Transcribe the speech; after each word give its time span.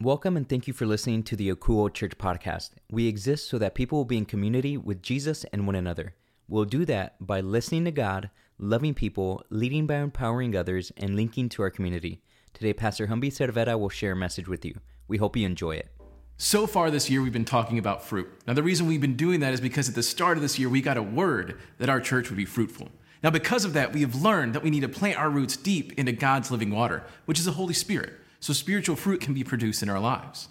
Welcome 0.00 0.36
and 0.36 0.48
thank 0.48 0.68
you 0.68 0.72
for 0.72 0.86
listening 0.86 1.24
to 1.24 1.34
the 1.34 1.50
Akouo 1.52 1.92
Church 1.92 2.16
podcast. 2.16 2.70
We 2.88 3.08
exist 3.08 3.48
so 3.48 3.58
that 3.58 3.74
people 3.74 3.98
will 3.98 4.04
be 4.04 4.18
in 4.18 4.26
community 4.26 4.76
with 4.76 5.02
Jesus 5.02 5.44
and 5.52 5.66
one 5.66 5.74
another. 5.74 6.14
We'll 6.46 6.66
do 6.66 6.84
that 6.84 7.16
by 7.18 7.40
listening 7.40 7.84
to 7.86 7.90
God, 7.90 8.30
loving 8.60 8.94
people, 8.94 9.42
leading 9.50 9.88
by 9.88 9.96
empowering 9.96 10.54
others, 10.54 10.92
and 10.98 11.16
linking 11.16 11.48
to 11.48 11.62
our 11.62 11.70
community. 11.70 12.22
Today, 12.54 12.72
Pastor 12.72 13.08
Humby 13.08 13.32
Cervera 13.32 13.76
will 13.76 13.88
share 13.88 14.12
a 14.12 14.16
message 14.16 14.46
with 14.46 14.64
you. 14.64 14.78
We 15.08 15.16
hope 15.16 15.36
you 15.36 15.44
enjoy 15.44 15.72
it. 15.72 15.88
So 16.36 16.68
far 16.68 16.92
this 16.92 17.10
year, 17.10 17.20
we've 17.20 17.32
been 17.32 17.44
talking 17.44 17.76
about 17.80 18.04
fruit. 18.04 18.28
Now, 18.46 18.54
the 18.54 18.62
reason 18.62 18.86
we've 18.86 19.00
been 19.00 19.16
doing 19.16 19.40
that 19.40 19.52
is 19.52 19.60
because 19.60 19.88
at 19.88 19.96
the 19.96 20.04
start 20.04 20.38
of 20.38 20.42
this 20.42 20.60
year, 20.60 20.68
we 20.68 20.80
got 20.80 20.96
a 20.96 21.02
word 21.02 21.58
that 21.78 21.88
our 21.88 22.00
church 22.00 22.30
would 22.30 22.36
be 22.36 22.44
fruitful. 22.44 22.88
Now, 23.20 23.30
because 23.30 23.64
of 23.64 23.72
that, 23.72 23.92
we 23.92 24.02
have 24.02 24.14
learned 24.14 24.54
that 24.54 24.62
we 24.62 24.70
need 24.70 24.82
to 24.82 24.88
plant 24.88 25.18
our 25.18 25.28
roots 25.28 25.56
deep 25.56 25.98
into 25.98 26.12
God's 26.12 26.52
living 26.52 26.70
water, 26.70 27.02
which 27.24 27.40
is 27.40 27.46
the 27.46 27.50
Holy 27.50 27.74
Spirit 27.74 28.12
so 28.40 28.52
spiritual 28.52 28.96
fruit 28.96 29.20
can 29.20 29.34
be 29.34 29.44
produced 29.44 29.82
in 29.82 29.88
our 29.88 30.00
lives. 30.00 30.48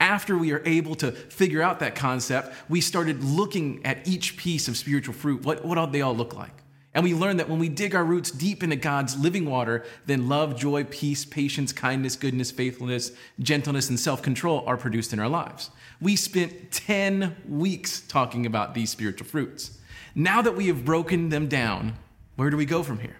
After 0.00 0.36
we 0.36 0.52
are 0.52 0.62
able 0.64 0.94
to 0.96 1.12
figure 1.12 1.62
out 1.62 1.80
that 1.80 1.94
concept, 1.94 2.54
we 2.68 2.80
started 2.80 3.24
looking 3.24 3.84
at 3.86 4.06
each 4.06 4.36
piece 4.36 4.68
of 4.68 4.76
spiritual 4.76 5.14
fruit. 5.14 5.44
What, 5.44 5.64
what 5.64 5.92
they 5.92 6.02
all 6.02 6.14
look 6.14 6.34
like? 6.34 6.52
And 6.94 7.02
we 7.02 7.12
learned 7.12 7.40
that 7.40 7.48
when 7.48 7.58
we 7.58 7.68
dig 7.68 7.94
our 7.94 8.04
roots 8.04 8.30
deep 8.30 8.62
into 8.62 8.76
God's 8.76 9.18
living 9.18 9.46
water, 9.46 9.84
then 10.06 10.28
love, 10.28 10.56
joy, 10.56 10.84
peace, 10.84 11.24
patience, 11.24 11.72
kindness, 11.72 12.14
goodness, 12.14 12.52
faithfulness, 12.52 13.10
gentleness, 13.40 13.88
and 13.88 13.98
self 13.98 14.22
control 14.22 14.62
are 14.66 14.76
produced 14.76 15.12
in 15.12 15.18
our 15.18 15.28
lives. 15.28 15.70
We 16.00 16.14
spent 16.14 16.70
10 16.70 17.34
weeks 17.48 18.00
talking 18.02 18.46
about 18.46 18.74
these 18.74 18.90
spiritual 18.90 19.26
fruits. 19.26 19.78
Now 20.14 20.40
that 20.42 20.54
we 20.54 20.68
have 20.68 20.84
broken 20.84 21.30
them 21.30 21.48
down, 21.48 21.94
where 22.36 22.50
do 22.50 22.56
we 22.56 22.64
go 22.64 22.84
from 22.84 23.00
here? 23.00 23.16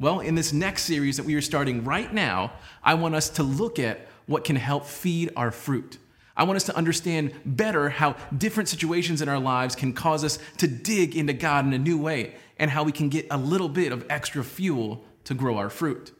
Well, 0.00 0.20
in 0.20 0.36
this 0.36 0.52
next 0.52 0.84
series 0.84 1.16
that 1.16 1.26
we 1.26 1.34
are 1.34 1.40
starting 1.40 1.82
right 1.84 2.12
now, 2.12 2.52
I 2.84 2.94
want 2.94 3.16
us 3.16 3.28
to 3.30 3.42
look 3.42 3.80
at 3.80 4.06
what 4.26 4.44
can 4.44 4.54
help 4.54 4.86
feed 4.86 5.30
our 5.34 5.50
fruit. 5.50 5.98
I 6.36 6.44
want 6.44 6.56
us 6.56 6.64
to 6.64 6.76
understand 6.76 7.32
better 7.44 7.88
how 7.88 8.14
different 8.36 8.68
situations 8.68 9.20
in 9.22 9.28
our 9.28 9.40
lives 9.40 9.74
can 9.74 9.92
cause 9.92 10.22
us 10.22 10.38
to 10.58 10.68
dig 10.68 11.16
into 11.16 11.32
God 11.32 11.66
in 11.66 11.72
a 11.72 11.78
new 11.78 11.98
way 11.98 12.36
and 12.58 12.70
how 12.70 12.84
we 12.84 12.92
can 12.92 13.08
get 13.08 13.26
a 13.32 13.36
little 13.36 13.68
bit 13.68 13.90
of 13.90 14.06
extra 14.08 14.44
fuel 14.44 15.04
to 15.24 15.34
grow 15.34 15.58
our 15.58 15.68
fruit. 15.68 16.12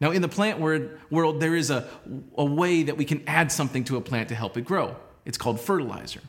Now, 0.00 0.12
in 0.12 0.22
the 0.22 0.28
plant 0.28 0.60
world, 0.60 1.40
there 1.40 1.56
is 1.56 1.70
a, 1.70 1.88
a 2.36 2.44
way 2.44 2.84
that 2.84 2.96
we 2.96 3.04
can 3.04 3.24
add 3.26 3.50
something 3.50 3.82
to 3.84 3.96
a 3.96 4.00
plant 4.00 4.28
to 4.28 4.36
help 4.36 4.56
it 4.56 4.64
grow. 4.64 4.94
It's 5.24 5.38
called 5.38 5.60
fertilizer. 5.60 6.20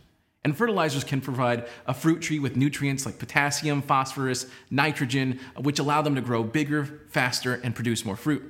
And 0.43 0.55
fertilizers 0.55 1.03
can 1.03 1.19
provide 1.19 1.67
a 1.85 1.93
fruit 1.93 2.21
tree 2.21 2.39
with 2.39 2.55
nutrients 2.55 3.05
like 3.05 3.19
potassium, 3.19 3.81
phosphorus, 3.81 4.45
nitrogen, 4.71 5.39
uh, 5.55 5.61
which 5.61 5.79
allow 5.79 6.01
them 6.01 6.15
to 6.15 6.21
grow 6.21 6.43
bigger, 6.43 7.01
faster, 7.09 7.55
and 7.55 7.75
produce 7.75 8.05
more 8.05 8.15
fruit. 8.15 8.43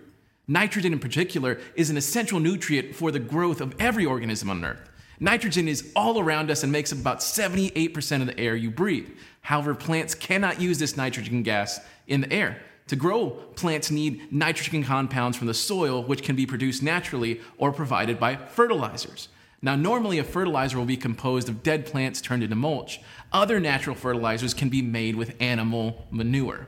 Nitrogen, 0.48 0.94
in 0.94 1.00
particular, 1.00 1.60
is 1.76 1.90
an 1.90 1.98
essential 1.98 2.40
nutrient 2.40 2.95
for 2.95 3.12
the 3.12 3.20
growth 3.20 3.62
of 3.62 3.76
every 3.80 4.06
organism 4.06 4.50
on 4.50 4.64
Earth. 4.64 4.90
Nitrogen 5.20 5.67
is 5.67 5.92
all 5.95 6.20
around 6.20 6.50
us 6.50 6.64
and 6.64 6.72
makes 6.72 6.94
up 6.94 7.00
about 7.00 7.20
78% 7.20 8.22
of 8.22 8.28
the 8.28 8.40
air 8.40 8.56
you 8.56 8.72
breathe. 8.72 9.10
However, 9.42 9.76
plants 9.76 10.16
cannot 10.16 10.62
use 10.62 10.80
this 10.80 10.95
nitrogen 10.95 11.44
gas 11.44 11.80
in 12.08 12.22
the 12.22 12.32
air. 12.32 12.62
To 12.88 12.95
grow, 12.95 13.32
plants 13.56 13.92
need 13.92 14.32
nitrogen 14.32 14.84
compounds 14.84 15.38
from 15.38 15.48
the 15.48 15.54
soil, 15.54 16.04
which 16.04 16.23
can 16.23 16.36
be 16.36 16.45
produced 16.45 16.82
naturally 16.82 17.42
or 17.58 17.72
provided 17.72 18.20
by 18.20 18.36
fertilizers. 18.36 19.28
Now, 19.61 19.75
normally 19.75 20.19
a 20.19 20.23
fertilizer 20.23 20.77
will 20.77 20.85
be 20.85 20.97
composed 20.97 21.49
of 21.49 21.63
dead 21.63 21.85
plants 21.85 22.21
turned 22.21 22.43
into 22.43 22.55
mulch. 22.55 23.02
Other 23.33 23.59
natural 23.59 23.95
fertilizers 23.95 24.53
can 24.53 24.69
be 24.69 24.81
made 24.81 25.15
with 25.15 25.35
animal 25.41 26.07
manure. 26.11 26.67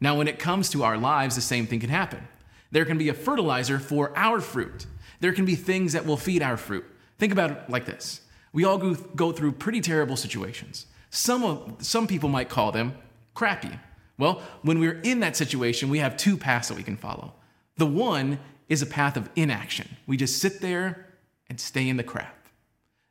Now, 0.00 0.16
when 0.16 0.28
it 0.28 0.38
comes 0.38 0.70
to 0.70 0.84
our 0.84 0.96
lives, 0.96 1.34
the 1.34 1.40
same 1.40 1.66
thing 1.66 1.80
can 1.80 1.90
happen. 1.90 2.26
There 2.70 2.84
can 2.84 2.98
be 2.98 3.08
a 3.08 3.14
fertilizer 3.14 3.78
for 3.78 4.16
our 4.16 4.40
fruit. 4.40 4.86
There 5.18 5.32
can 5.32 5.44
be 5.44 5.56
things 5.56 5.92
that 5.92 6.06
will 6.06 6.16
feed 6.16 6.42
our 6.42 6.56
fruit. 6.56 6.84
Think 7.18 7.32
about 7.32 7.50
it 7.50 7.58
like 7.68 7.84
this 7.84 8.22
we 8.52 8.64
all 8.64 8.78
go, 8.78 8.94
go 8.94 9.32
through 9.32 9.52
pretty 9.52 9.80
terrible 9.80 10.16
situations. 10.16 10.86
Some, 11.10 11.44
of, 11.44 11.76
some 11.78 12.06
people 12.06 12.28
might 12.28 12.48
call 12.48 12.72
them 12.72 12.94
crappy. 13.34 13.78
Well, 14.18 14.42
when 14.62 14.78
we're 14.78 15.00
in 15.00 15.20
that 15.20 15.36
situation, 15.36 15.88
we 15.88 15.98
have 15.98 16.16
two 16.16 16.36
paths 16.36 16.68
that 16.68 16.76
we 16.76 16.82
can 16.82 16.96
follow. 16.96 17.32
The 17.76 17.86
one 17.86 18.38
is 18.68 18.82
a 18.82 18.86
path 18.86 19.16
of 19.16 19.30
inaction. 19.36 19.88
We 20.06 20.16
just 20.16 20.40
sit 20.40 20.60
there 20.60 21.06
and 21.50 21.60
stay 21.60 21.86
in 21.88 21.98
the 21.98 22.04
crap. 22.04 22.46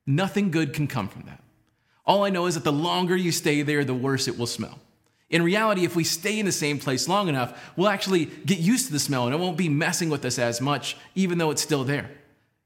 Nothing 0.08 0.50
good 0.50 0.74
can 0.74 0.88
come 0.88 1.10
from 1.10 1.24
that. 1.24 1.44
All 2.06 2.24
I 2.24 2.32
know 2.32 2.48
is 2.48 2.56
that 2.56 2.64
the 2.64 2.72
longer 2.72 3.16
you 3.16 3.32
stay 3.32 3.62
there, 3.62 3.86
the 3.86 3.94
worse 3.94 4.28
it 4.28 4.40
will 4.40 4.48
smell. 4.48 4.80
In 5.30 5.44
reality, 5.44 5.86
if 5.86 5.96
we 5.96 6.04
stay 6.04 6.40
in 6.40 6.48
the 6.48 6.52
same 6.52 6.80
place 6.80 7.08
long 7.08 7.28
enough, 7.30 7.72
we'll 7.76 7.90
actually 7.90 8.26
get 8.26 8.58
used 8.58 8.88
to 8.88 8.92
the 8.92 9.00
smell 9.00 9.26
and 9.26 9.36
it 9.36 9.40
won't 9.40 9.58
be 9.58 9.70
messing 9.70 10.10
with 10.10 10.26
us 10.26 10.40
as 10.40 10.60
much, 10.60 10.98
even 11.14 11.38
though 11.38 11.52
it's 11.52 11.62
still 11.62 11.84
there. 11.84 12.10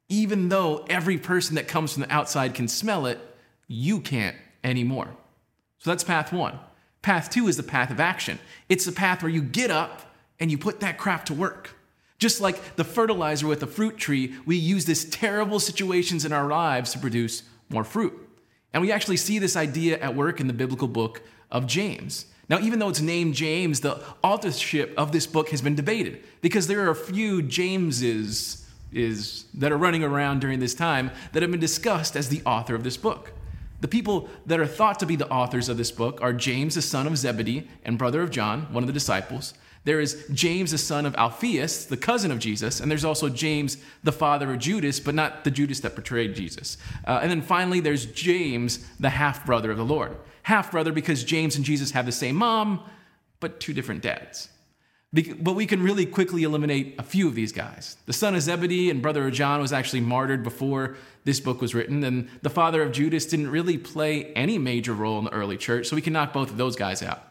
Even 0.08 0.48
though 0.48 0.86
every 0.90 1.18
person 1.18 1.56
that 1.56 1.68
comes 1.68 1.92
from 1.92 2.04
the 2.04 2.14
outside 2.14 2.54
can 2.54 2.70
smell 2.70 3.06
it, 3.06 3.20
you 3.68 4.00
can't 4.00 4.38
anymore. 4.64 5.10
So 5.80 5.90
that's 5.90 6.06
path 6.06 6.32
one. 6.32 6.58
Path 7.02 7.30
two 7.30 7.50
is 7.50 7.58
the 7.58 7.64
path 7.64 7.90
of 7.90 8.00
action. 8.00 8.40
It's 8.70 8.86
the 8.86 8.94
path 8.94 9.22
where 9.22 9.32
you 9.32 9.42
get 9.42 9.72
up 9.72 10.14
and 10.40 10.50
you 10.50 10.58
put 10.58 10.80
that 10.80 10.98
crap 10.98 11.26
to 11.26 11.34
work. 11.34 11.76
Just 12.24 12.40
like 12.40 12.78
the 12.78 12.86
fertilizer 12.86 13.48
with 13.48 13.60
the 13.60 13.68
fruit 13.68 13.98
tree, 13.98 14.34
we 14.46 14.56
use 14.56 14.86
these 14.86 15.04
terrible 15.04 15.60
situations 15.60 16.24
in 16.24 16.32
our 16.32 16.48
lives 16.48 16.94
to 16.94 17.00
produce 17.00 17.44
more 17.68 17.84
fruit. 17.84 18.14
And 18.72 18.82
we 18.82 18.94
actually 18.94 19.18
see 19.18 19.40
this 19.40 19.58
idea 19.58 20.00
at 20.00 20.16
work 20.16 20.40
in 20.40 20.48
the 20.48 20.54
biblical 20.54 20.88
book 20.88 21.22
of 21.52 21.68
James. 21.68 22.28
Now, 22.48 22.60
even 22.60 22.80
though 22.80 22.88
it's 22.88 23.02
named 23.02 23.34
James, 23.34 23.82
the 23.82 24.02
authorship 24.24 24.94
of 24.98 25.12
this 25.12 25.28
book 25.28 25.50
has 25.50 25.62
been 25.62 25.76
debated 25.76 26.24
because 26.40 26.68
there 26.68 26.88
are 26.88 26.92
a 26.92 26.96
few 26.96 27.42
Jameses 27.42 28.70
is, 28.94 29.44
that 29.54 29.74
are 29.74 29.78
running 29.78 30.02
around 30.06 30.40
during 30.40 30.62
this 30.62 30.74
time 30.74 31.12
that 31.34 31.42
have 31.42 31.52
been 31.52 31.60
discussed 31.60 32.16
as 32.16 32.30
the 32.30 32.42
author 32.46 32.74
of 32.74 32.86
this 32.86 32.96
book. 32.96 33.34
The 33.82 33.90
people 33.90 34.30
that 34.46 34.62
are 34.62 34.66
thought 34.66 34.98
to 35.00 35.06
be 35.06 35.18
the 35.18 35.28
authors 35.28 35.68
of 35.68 35.76
this 35.76 35.92
book 35.92 36.22
are 36.22 36.32
James, 36.32 36.76
the 36.76 36.82
son 36.82 37.06
of 37.06 37.18
Zebedee 37.18 37.68
and 37.84 37.98
brother 37.98 38.22
of 38.22 38.32
John, 38.32 38.72
one 38.72 38.82
of 38.82 38.88
the 38.88 38.94
disciples, 38.94 39.54
there 39.86 40.00
is 40.00 40.26
James, 40.32 40.72
the 40.72 40.78
son 40.78 41.06
of 41.06 41.14
Alphaeus, 41.16 41.86
the 41.86 41.98
cousin 41.98 42.32
of 42.32 42.40
Jesus, 42.40 42.80
and 42.80 42.90
there's 42.90 43.04
also 43.04 43.28
James, 43.28 43.78
the 44.04 44.14
father 44.14 44.52
of 44.54 44.60
Judas, 44.60 45.00
but 45.00 45.14
not 45.14 45.44
the 45.44 45.52
Judas 45.52 45.82
that 45.82 45.96
betrayed 45.96 46.36
Jesus. 46.36 46.78
Uh, 47.06 47.20
and 47.22 47.30
then 47.30 47.42
finally, 47.42 47.82
there's 47.82 48.06
James, 48.06 48.88
the 49.00 49.10
half 49.10 49.46
brother 49.46 49.72
of 49.72 49.78
the 49.78 49.86
Lord. 49.86 50.16
Half 50.44 50.72
brother 50.72 50.94
because 50.94 51.24
James 51.24 51.56
and 51.56 51.66
Jesus 51.66 51.92
have 51.92 52.06
the 52.06 52.12
same 52.14 52.36
mom, 52.36 52.82
but 53.40 53.60
two 53.60 53.74
different 53.74 54.02
dads. 54.02 54.50
But 55.12 55.54
we 55.54 55.68
can 55.68 55.84
really 55.84 56.08
quickly 56.08 56.42
eliminate 56.44 56.96
a 56.98 57.04
few 57.04 57.28
of 57.28 57.36
these 57.36 57.52
guys. 57.52 57.98
The 58.08 58.14
son 58.14 58.34
of 58.34 58.42
Zebedee 58.42 58.90
and 58.90 59.00
brother 59.00 59.28
of 59.28 59.34
John 59.34 59.62
was 59.62 59.72
actually 59.72 60.02
martyred 60.02 60.44
before 60.44 60.96
this 61.24 61.40
book 61.40 61.62
was 61.62 61.76
written, 61.76 62.04
and 62.04 62.30
the 62.42 62.50
father 62.50 62.82
of 62.82 62.92
Judas 62.92 63.26
didn't 63.26 63.52
really 63.52 63.78
play 63.78 64.34
any 64.34 64.58
major 64.58 64.94
role 64.94 65.20
in 65.20 65.26
the 65.26 65.32
early 65.32 65.56
church, 65.56 65.88
so 65.88 65.96
we 65.96 66.02
can 66.02 66.14
knock 66.14 66.34
both 66.34 66.50
of 66.50 66.58
those 66.58 66.76
guys 66.76 67.04
out. 67.04 67.22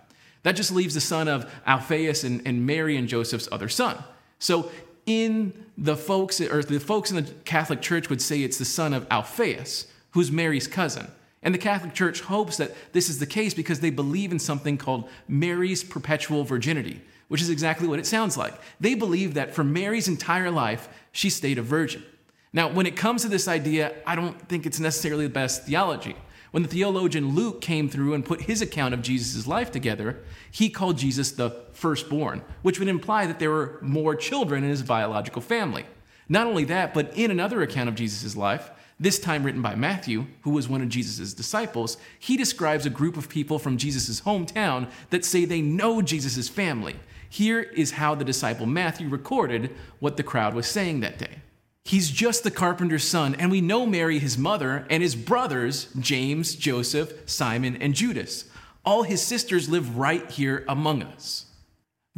That 0.43 0.57
just 0.57 0.73
leaves 0.73 0.95
the 0.95 1.01
son 1.01 1.29
of 1.29 1.51
Alphaeus 1.67 2.25
and, 2.25 2.43
and 2.47 2.67
Mary 2.67 2.97
and 2.97 3.09
Joseph's 3.09 3.49
other 3.53 3.69
son. 3.69 4.03
So 4.39 4.71
in 5.07 5.67
the 5.79 5.97
folks, 5.97 6.41
or 6.41 6.63
the 6.63 6.81
folks 6.81 7.11
in 7.11 7.17
the 7.17 7.31
Catholic 7.45 7.81
Church 7.81 8.09
would 8.09 8.21
say 8.21 8.43
it's 8.43 8.59
the 8.59 8.65
son 8.65 8.93
of 8.93 9.07
Alphaeus, 9.11 9.87
who's 10.11 10.31
Mary's 10.31 10.67
cousin. 10.67 11.11
And 11.43 11.55
the 11.55 11.59
Catholic 11.59 11.95
Church 11.95 12.21
hopes 12.21 12.57
that 12.59 12.73
this 12.93 13.09
is 13.09 13.19
the 13.19 13.27
case 13.27 13.55
because 13.55 13.81
they 13.81 13.91
believe 13.91 14.31
in 14.31 14.39
something 14.39 14.79
called 14.79 15.09
Mary's 15.27 15.83
perpetual 15.83 16.45
virginity, 16.45 17.01
which 17.29 17.43
is 17.43 17.51
exactly 17.51 17.89
what 17.89 17.99
it 17.99 18.07
sounds 18.07 18.37
like. 18.37 18.55
They 18.81 18.95
believe 18.95 19.35
that 19.35 19.55
for 19.55 19.65
Mary's 19.65 20.07
entire 20.07 20.51
life, 20.51 20.89
she 21.11 21.31
stayed 21.31 21.59
a 21.59 21.63
virgin. 21.63 22.05
Now, 22.53 22.69
when 22.69 22.87
it 22.87 22.97
comes 22.97 23.23
to 23.23 23.29
this 23.29 23.49
idea, 23.49 23.95
I 24.07 24.15
don't 24.15 24.39
think 24.49 24.67
it's 24.67 24.79
necessarily 24.79 25.27
the 25.27 25.33
best 25.33 25.65
theology. 25.65 26.15
When 26.53 26.63
the 26.63 26.69
theologian 26.69 27.35
Luke 27.35 27.63
came 27.63 27.89
through 27.89 28.13
and 28.13 28.25
put 28.25 28.43
his 28.43 28.61
account 28.61 28.93
of 28.93 29.01
Jesus' 29.01 29.47
life 29.47 29.71
together, 29.71 30.21
he 30.51 30.69
called 30.69 30.99
Jesus 30.99 31.33
the 31.33 31.51
firstborn, 31.73 32.43
which 32.61 32.79
would 32.79 32.89
imply 32.89 33.27
that 33.27 33.39
there 33.39 33.51
were 33.51 33.79
more 33.81 34.15
children 34.15 34.62
in 34.62 34.69
his 34.69 34.83
biological 34.83 35.41
family. 35.41 35.87
Not 36.29 36.47
only 36.47 36.65
that, 36.65 36.93
but 36.93 37.11
in 37.17 37.31
another 37.31 37.62
account 37.62 37.89
of 37.89 37.95
Jesus' 37.95 38.37
life, 38.37 38.71
this 39.01 39.19
time 39.19 39.44
written 39.44 39.62
by 39.62 39.75
Matthew, 39.75 40.26
who 40.43 40.50
was 40.50 40.69
one 40.69 40.82
of 40.82 40.91
Jesus' 40.91 41.32
disciples, 41.32 41.97
he 42.19 42.37
describes 42.37 42.85
a 42.85 42.91
group 42.91 43.17
of 43.17 43.31
people 43.31 43.59
from 43.59 43.79
Jesus' 43.79 44.21
hometown 44.21 44.91
that 45.09 45.25
say 45.25 45.47
they 45.47 45.62
know 45.62 46.03
Jesus' 46.03 46.50
family. 46.50 46.97
Here 47.31 47.61
is 47.61 47.93
how 47.93 48.15
the 48.15 48.26
disciple 48.26 48.67
Matthew 48.67 49.09
recorded 49.09 49.75
what 50.00 50.19
the 50.19 50.23
crowd 50.23 50.53
was 50.53 50.67
saying 50.67 51.00
that 51.00 51.19
day. 51.19 51.38
He's 51.84 52.11
just 52.11 52.44
the 52.44 52.50
carpenter's 52.50 53.05
son, 53.05 53.34
and 53.34 53.50
we 53.50 53.61
know 53.61 53.87
Mary, 53.87 54.19
his 54.19 54.38
mother, 54.38 54.87
and 54.88 55.02
his 55.02 55.17
brothers, 55.17 55.88
James, 55.99 56.55
Joseph, 56.55 57.29
Simon, 57.29 57.76
and 57.76 57.94
Judas. 57.94 58.44
All 58.84 59.02
his 59.02 59.20
sisters 59.20 59.69
live 59.69 59.96
right 59.96 60.31
here 60.31 60.64
among 60.69 61.02
us. 61.02 61.46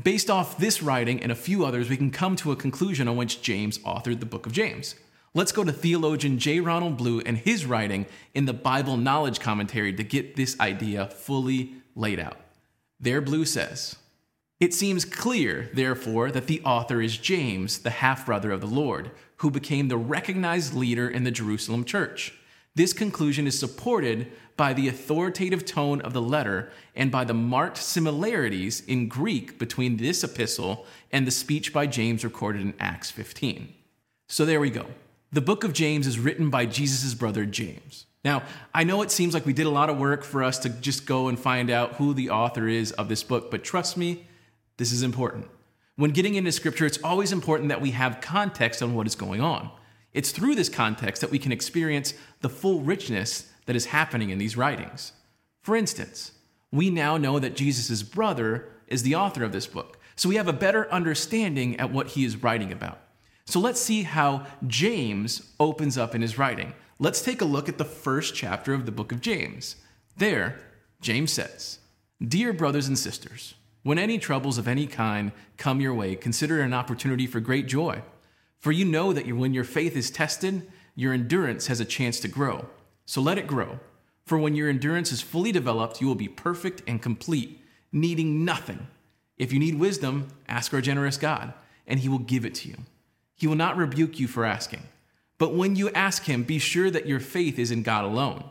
Based 0.02 0.28
off 0.28 0.58
this 0.58 0.82
writing 0.82 1.22
and 1.22 1.30
a 1.30 1.36
few 1.36 1.64
others, 1.64 1.88
we 1.88 1.96
can 1.96 2.10
come 2.10 2.36
to 2.36 2.52
a 2.52 2.56
conclusion 2.56 3.08
on 3.08 3.16
which 3.16 3.42
James 3.42 3.78
authored 3.78 4.20
the 4.20 4.26
book 4.26 4.44
of 4.44 4.52
James. 4.52 4.96
Let's 5.34 5.52
go 5.52 5.64
to 5.64 5.72
theologian 5.72 6.38
J. 6.38 6.60
Ronald 6.60 6.96
Blue 6.96 7.20
and 7.20 7.38
his 7.38 7.64
writing 7.64 8.06
in 8.34 8.44
the 8.44 8.52
Bible 8.52 8.96
Knowledge 8.96 9.40
Commentary 9.40 9.92
to 9.92 10.04
get 10.04 10.36
this 10.36 10.58
idea 10.60 11.06
fully 11.06 11.74
laid 11.96 12.20
out. 12.20 12.36
There, 13.00 13.20
Blue 13.20 13.44
says, 13.44 13.96
It 14.64 14.72
seems 14.72 15.04
clear, 15.04 15.68
therefore, 15.74 16.30
that 16.30 16.46
the 16.46 16.62
author 16.62 17.02
is 17.02 17.18
James, 17.18 17.80
the 17.80 17.90
half 17.90 18.24
brother 18.24 18.50
of 18.50 18.62
the 18.62 18.66
Lord, 18.66 19.10
who 19.36 19.50
became 19.50 19.88
the 19.88 19.98
recognized 19.98 20.72
leader 20.72 21.06
in 21.06 21.24
the 21.24 21.30
Jerusalem 21.30 21.84
church. 21.84 22.32
This 22.74 22.94
conclusion 22.94 23.46
is 23.46 23.58
supported 23.58 24.32
by 24.56 24.72
the 24.72 24.88
authoritative 24.88 25.66
tone 25.66 26.00
of 26.00 26.14
the 26.14 26.22
letter 26.22 26.70
and 26.96 27.10
by 27.10 27.24
the 27.24 27.34
marked 27.34 27.76
similarities 27.76 28.80
in 28.86 29.06
Greek 29.06 29.58
between 29.58 29.98
this 29.98 30.24
epistle 30.24 30.86
and 31.12 31.26
the 31.26 31.30
speech 31.30 31.70
by 31.70 31.86
James 31.86 32.24
recorded 32.24 32.62
in 32.62 32.72
Acts 32.80 33.10
15. 33.10 33.68
So 34.30 34.46
there 34.46 34.60
we 34.60 34.70
go. 34.70 34.86
The 35.30 35.42
book 35.42 35.64
of 35.64 35.74
James 35.74 36.06
is 36.06 36.18
written 36.18 36.48
by 36.48 36.64
Jesus' 36.64 37.12
brother 37.12 37.44
James. 37.44 38.06
Now, 38.24 38.44
I 38.72 38.84
know 38.84 39.02
it 39.02 39.10
seems 39.10 39.34
like 39.34 39.44
we 39.44 39.52
did 39.52 39.66
a 39.66 39.70
lot 39.70 39.90
of 39.90 39.98
work 39.98 40.24
for 40.24 40.42
us 40.42 40.58
to 40.60 40.70
just 40.70 41.04
go 41.04 41.28
and 41.28 41.38
find 41.38 41.68
out 41.68 41.96
who 41.96 42.14
the 42.14 42.30
author 42.30 42.66
is 42.66 42.92
of 42.92 43.10
this 43.10 43.22
book, 43.22 43.50
but 43.50 43.62
trust 43.62 43.98
me, 43.98 44.24
this 44.76 44.92
is 44.92 45.02
important. 45.02 45.48
When 45.96 46.10
getting 46.10 46.34
into 46.34 46.50
scripture, 46.52 46.86
it's 46.86 47.02
always 47.02 47.32
important 47.32 47.68
that 47.68 47.80
we 47.80 47.92
have 47.92 48.20
context 48.20 48.82
on 48.82 48.94
what 48.94 49.06
is 49.06 49.14
going 49.14 49.40
on. 49.40 49.70
It's 50.12 50.32
through 50.32 50.54
this 50.54 50.68
context 50.68 51.20
that 51.20 51.30
we 51.30 51.38
can 51.38 51.52
experience 51.52 52.14
the 52.40 52.48
full 52.48 52.80
richness 52.80 53.50
that 53.66 53.76
is 53.76 53.86
happening 53.86 54.30
in 54.30 54.38
these 54.38 54.56
writings. 54.56 55.12
For 55.62 55.76
instance, 55.76 56.32
we 56.70 56.90
now 56.90 57.16
know 57.16 57.38
that 57.38 57.56
Jesus' 57.56 58.02
brother 58.02 58.68
is 58.88 59.02
the 59.02 59.14
author 59.14 59.44
of 59.44 59.52
this 59.52 59.66
book, 59.66 59.98
so 60.16 60.28
we 60.28 60.36
have 60.36 60.48
a 60.48 60.52
better 60.52 60.90
understanding 60.92 61.78
at 61.78 61.92
what 61.92 62.08
he 62.08 62.24
is 62.24 62.42
writing 62.42 62.72
about. 62.72 62.98
So 63.46 63.60
let's 63.60 63.80
see 63.80 64.02
how 64.02 64.46
James 64.66 65.52
opens 65.60 65.98
up 65.98 66.14
in 66.14 66.22
his 66.22 66.38
writing. 66.38 66.74
Let's 66.98 67.22
take 67.22 67.40
a 67.40 67.46
look 67.46 67.68
at 67.68 67.78
the 67.78 67.84
first 67.84 68.34
chapter 68.34 68.72
of 68.72 68.86
the 68.86 68.92
book 68.92 69.12
of 69.12 69.20
James. 69.20 69.76
There, 70.16 70.60
James 71.00 71.32
says, 71.32 71.78
Dear 72.26 72.52
brothers 72.52 72.88
and 72.88 72.98
sisters, 72.98 73.54
when 73.84 73.98
any 73.98 74.18
troubles 74.18 74.58
of 74.58 74.66
any 74.66 74.86
kind 74.88 75.30
come 75.56 75.80
your 75.80 75.94
way, 75.94 76.16
consider 76.16 76.60
it 76.60 76.64
an 76.64 76.74
opportunity 76.74 77.26
for 77.26 77.38
great 77.38 77.68
joy. 77.68 78.02
For 78.58 78.72
you 78.72 78.84
know 78.84 79.12
that 79.12 79.30
when 79.30 79.54
your 79.54 79.62
faith 79.62 79.94
is 79.94 80.10
tested, 80.10 80.66
your 80.96 81.12
endurance 81.12 81.66
has 81.68 81.80
a 81.80 81.84
chance 81.84 82.18
to 82.20 82.28
grow. 82.28 82.66
So 83.04 83.20
let 83.20 83.38
it 83.38 83.46
grow. 83.46 83.78
For 84.24 84.38
when 84.38 84.54
your 84.54 84.70
endurance 84.70 85.12
is 85.12 85.20
fully 85.20 85.52
developed, 85.52 86.00
you 86.00 86.06
will 86.06 86.14
be 86.14 86.28
perfect 86.28 86.82
and 86.86 87.02
complete, 87.02 87.60
needing 87.92 88.44
nothing. 88.44 88.86
If 89.36 89.52
you 89.52 89.58
need 89.58 89.78
wisdom, 89.78 90.28
ask 90.48 90.72
our 90.72 90.80
generous 90.80 91.18
God, 91.18 91.52
and 91.86 92.00
he 92.00 92.08
will 92.08 92.18
give 92.18 92.46
it 92.46 92.54
to 92.56 92.68
you. 92.68 92.76
He 93.36 93.46
will 93.46 93.54
not 93.54 93.76
rebuke 93.76 94.18
you 94.18 94.28
for 94.28 94.46
asking. 94.46 94.84
But 95.36 95.54
when 95.54 95.76
you 95.76 95.90
ask 95.90 96.24
him, 96.24 96.44
be 96.44 96.58
sure 96.58 96.90
that 96.90 97.06
your 97.06 97.20
faith 97.20 97.58
is 97.58 97.70
in 97.70 97.82
God 97.82 98.04
alone. 98.04 98.44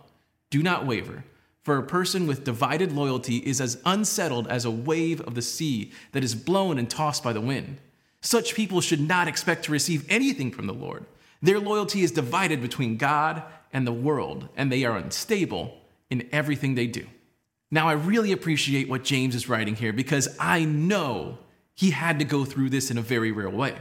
Do 0.52 0.62
not 0.62 0.86
waver, 0.86 1.24
for 1.64 1.78
a 1.78 1.84
person 1.84 2.28
with 2.28 2.44
divided 2.44 2.92
loyalty 2.92 3.38
is 3.38 3.60
as 3.62 3.82
unsettled 3.86 4.48
as 4.48 4.66
a 4.66 4.72
wave 4.72 5.22
of 5.22 5.34
the 5.34 5.42
sea 5.42 5.92
that 6.12 6.24
is 6.24 6.36
blown 6.36 6.78
and 6.78 6.90
tossed 6.90 7.24
by 7.24 7.34
the 7.34 7.42
wind. 7.42 7.80
Such 8.22 8.54
people 8.54 8.82
should 8.82 9.02
not 9.02 9.28
expect 9.28 9.66
to 9.66 9.72
receive 9.72 10.06
anything 10.10 10.52
from 10.52 10.68
the 10.68 10.74
Lord. 10.74 11.06
Their 11.42 11.60
loyalty 11.60 12.04
is 12.04 12.12
divided 12.12 12.62
between 12.62 12.98
God 12.98 13.44
and 13.72 13.88
the 13.88 13.94
world, 13.94 14.50
and 14.56 14.72
they 14.72 14.84
are 14.86 14.98
unstable 14.98 15.78
in 16.10 16.30
everything 16.32 16.76
they 16.76 16.88
do. 16.88 17.08
Now, 17.72 17.88
I 17.88 17.94
really 17.94 18.32
appreciate 18.32 18.88
what 18.88 19.04
James 19.04 19.34
is 19.34 19.50
writing 19.50 19.76
here 19.76 19.92
because 19.92 20.38
I 20.40 20.64
know 20.64 21.40
he 21.74 21.90
had 21.90 22.20
to 22.20 22.26
go 22.26 22.46
through 22.46 22.70
this 22.70 22.92
in 22.92 22.98
a 22.98 23.02
very 23.02 23.32
real 23.32 23.50
way. 23.50 23.76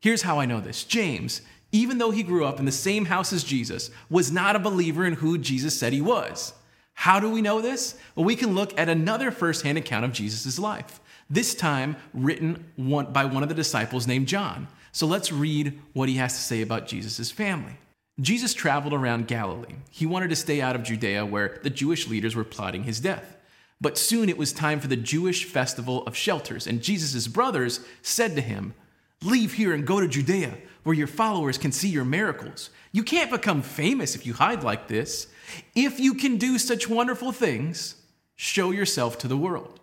Here's 0.00 0.22
how 0.22 0.40
I 0.40 0.46
know 0.46 0.60
this 0.60 0.82
James, 0.82 1.42
even 1.70 1.98
though 1.98 2.10
he 2.10 2.22
grew 2.22 2.44
up 2.44 2.58
in 2.58 2.64
the 2.64 2.72
same 2.72 3.04
house 3.04 3.32
as 3.32 3.44
Jesus, 3.44 3.90
was 4.08 4.32
not 4.32 4.56
a 4.56 4.60
believer 4.60 5.04
in 5.04 5.14
who 5.14 5.36
Jesus 5.36 5.78
said 5.78 5.92
he 5.92 6.00
was. 6.00 6.54
How 6.94 7.20
do 7.20 7.30
we 7.30 7.42
know 7.42 7.60
this? 7.60 7.96
Well, 8.14 8.24
we 8.24 8.36
can 8.36 8.54
look 8.54 8.78
at 8.78 8.88
another 8.88 9.30
firsthand 9.30 9.78
account 9.78 10.04
of 10.04 10.12
Jesus' 10.12 10.58
life 10.58 11.00
this 11.30 11.54
time 11.54 11.96
written 12.12 12.64
by 13.12 13.24
one 13.24 13.42
of 13.42 13.48
the 13.48 13.54
disciples 13.54 14.06
named 14.06 14.28
John. 14.28 14.68
So 14.92 15.06
let's 15.06 15.32
read 15.32 15.80
what 15.92 16.08
he 16.08 16.16
has 16.16 16.34
to 16.34 16.40
say 16.40 16.62
about 16.62 16.86
Jesus' 16.86 17.30
family. 17.30 17.72
Jesus 18.20 18.54
traveled 18.54 18.92
around 18.92 19.26
Galilee. 19.26 19.74
He 19.90 20.06
wanted 20.06 20.30
to 20.30 20.36
stay 20.36 20.60
out 20.60 20.76
of 20.76 20.84
Judea 20.84 21.26
where 21.26 21.58
the 21.62 21.70
Jewish 21.70 22.08
leaders 22.08 22.36
were 22.36 22.44
plotting 22.44 22.84
his 22.84 23.00
death. 23.00 23.36
But 23.80 23.98
soon 23.98 24.28
it 24.28 24.38
was 24.38 24.52
time 24.52 24.78
for 24.78 24.86
the 24.86 24.96
Jewish 24.96 25.44
festival 25.44 26.06
of 26.06 26.16
shelters, 26.16 26.66
and 26.66 26.80
Jesus' 26.80 27.26
brothers 27.26 27.80
said 28.02 28.36
to 28.36 28.40
him, 28.40 28.74
Leave 29.22 29.54
here 29.54 29.72
and 29.72 29.86
go 29.86 30.00
to 30.00 30.06
Judea, 30.06 30.58
where 30.84 30.94
your 30.94 31.06
followers 31.06 31.58
can 31.58 31.72
see 31.72 31.88
your 31.88 32.04
miracles. 32.04 32.70
You 32.92 33.02
can't 33.02 33.30
become 33.30 33.62
famous 33.62 34.14
if 34.14 34.24
you 34.24 34.34
hide 34.34 34.62
like 34.62 34.86
this. 34.86 35.26
If 35.74 36.00
you 36.00 36.14
can 36.14 36.36
do 36.36 36.58
such 36.58 36.88
wonderful 36.88 37.32
things, 37.32 37.96
show 38.36 38.70
yourself 38.70 39.18
to 39.18 39.28
the 39.28 39.36
world 39.36 39.80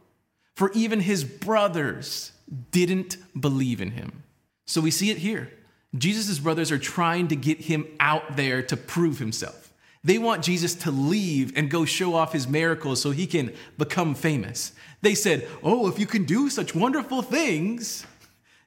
for 0.61 0.71
even 0.73 0.99
his 0.99 1.23
brothers 1.23 2.33
didn't 2.71 3.17
believe 3.39 3.81
in 3.81 3.91
him. 3.91 4.23
So 4.65 4.79
we 4.79 4.91
see 4.91 5.09
it 5.09 5.17
here. 5.17 5.51
Jesus' 5.97 6.39
brothers 6.39 6.71
are 6.71 6.77
trying 6.77 7.29
to 7.29 7.35
get 7.35 7.61
him 7.61 7.87
out 7.99 8.35
there 8.35 8.61
to 8.63 8.77
prove 8.77 9.19
himself. 9.19 9.73
They 10.03 10.17
want 10.17 10.43
Jesus 10.43 10.73
to 10.75 10.91
leave 10.91 11.51
and 11.55 11.69
go 11.69 11.85
show 11.85 12.13
off 12.13 12.33
his 12.33 12.47
miracles 12.47 13.01
so 13.01 13.11
he 13.11 13.27
can 13.27 13.53
become 13.77 14.15
famous. 14.15 14.73
They 15.01 15.15
said, 15.15 15.47
Oh, 15.63 15.87
if 15.87 15.99
you 15.99 16.05
can 16.05 16.25
do 16.25 16.49
such 16.49 16.75
wonderful 16.75 17.21
things. 17.21 18.05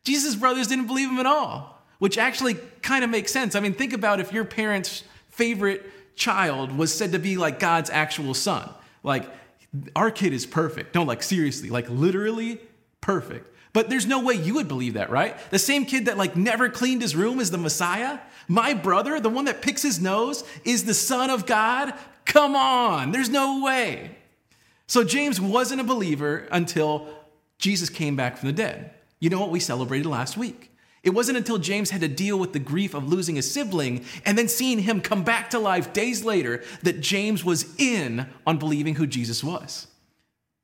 Jesus' 0.05 0.35
brothers 0.35 0.67
didn't 0.67 0.89
believe 0.89 1.09
him 1.09 1.19
at 1.19 1.27
all, 1.27 1.83
which 1.99 2.19
actually 2.19 2.55
kind 2.83 3.05
of 3.05 3.11
makes 3.11 3.33
sense. 3.33 3.55
I 3.55 3.61
mean, 3.61 3.73
think 3.73 3.93
about 3.93 4.21
if 4.21 4.33
your 4.33 4.45
parents' 4.45 5.05
favorite 5.31 5.89
child 6.17 6.77
was 6.77 6.93
said 6.93 7.13
to 7.13 7.19
be 7.19 7.37
like 7.37 7.59
God's 7.59 7.91
actual 7.91 8.35
son. 8.35 8.69
Like, 9.03 9.29
our 9.97 10.11
kid 10.11 10.33
is 10.33 10.47
perfect. 10.47 10.95
No, 10.95 11.03
like 11.03 11.23
seriously, 11.23 11.69
like 11.69 11.89
literally 11.89 12.61
perfect. 13.01 13.51
But 13.73 13.91
there's 13.91 14.07
no 14.07 14.23
way 14.23 14.35
you 14.35 14.55
would 14.55 14.69
believe 14.69 14.95
that, 14.95 15.11
right? 15.11 15.37
The 15.51 15.59
same 15.59 15.85
kid 15.85 16.07
that 16.07 16.17
like 16.17 16.37
never 16.37 16.69
cleaned 16.69 17.03
his 17.03 17.17
room 17.17 17.41
is 17.41 17.51
the 17.51 17.59
Messiah. 17.59 18.21
My 18.47 18.73
brother, 18.73 19.19
the 19.19 19.29
one 19.29 19.47
that 19.47 19.63
picks 19.63 19.83
his 19.83 20.01
nose, 20.01 20.45
is 20.65 20.85
the 20.85 20.95
Son 20.95 21.29
of 21.29 21.45
God. 21.45 21.93
Come 22.25 22.55
on, 22.55 23.11
there's 23.11 23.29
no 23.29 23.63
way. 23.65 24.17
So 24.87 25.03
James 25.03 25.41
wasn't 25.41 25.81
a 25.81 25.85
believer 25.85 26.47
until 26.53 27.09
Jesus 27.59 27.91
came 27.91 28.17
back 28.17 28.37
from 28.37 28.49
the 28.49 28.53
dead. 28.53 28.93
You 29.19 29.31
know 29.31 29.41
what 29.41 29.51
we 29.51 29.61
celebrated 29.61 30.07
last 30.07 30.37
week? 30.37 30.71
It 31.05 31.11
wasn't 31.11 31.37
until 31.37 31.59
James 31.59 31.91
had 31.91 32.01
to 32.01 32.09
deal 32.09 32.39
with 32.39 32.55
the 32.55 32.59
grief 32.59 32.95
of 32.95 33.07
losing 33.07 33.39
a 33.39 33.43
sibling 33.43 34.05
and 34.25 34.37
then 34.37 34.49
seeing 34.49 34.79
him 34.81 35.03
come 35.03 35.23
back 35.23 35.51
to 35.51 35.59
life 35.59 35.93
days 35.93 36.25
later 36.25 36.65
that 36.83 37.01
James 37.01 37.45
was 37.45 37.79
in 37.79 38.27
on 38.47 38.59
believing 38.59 38.95
who 38.95 39.07
Jesus 39.07 39.45
was. 39.45 39.87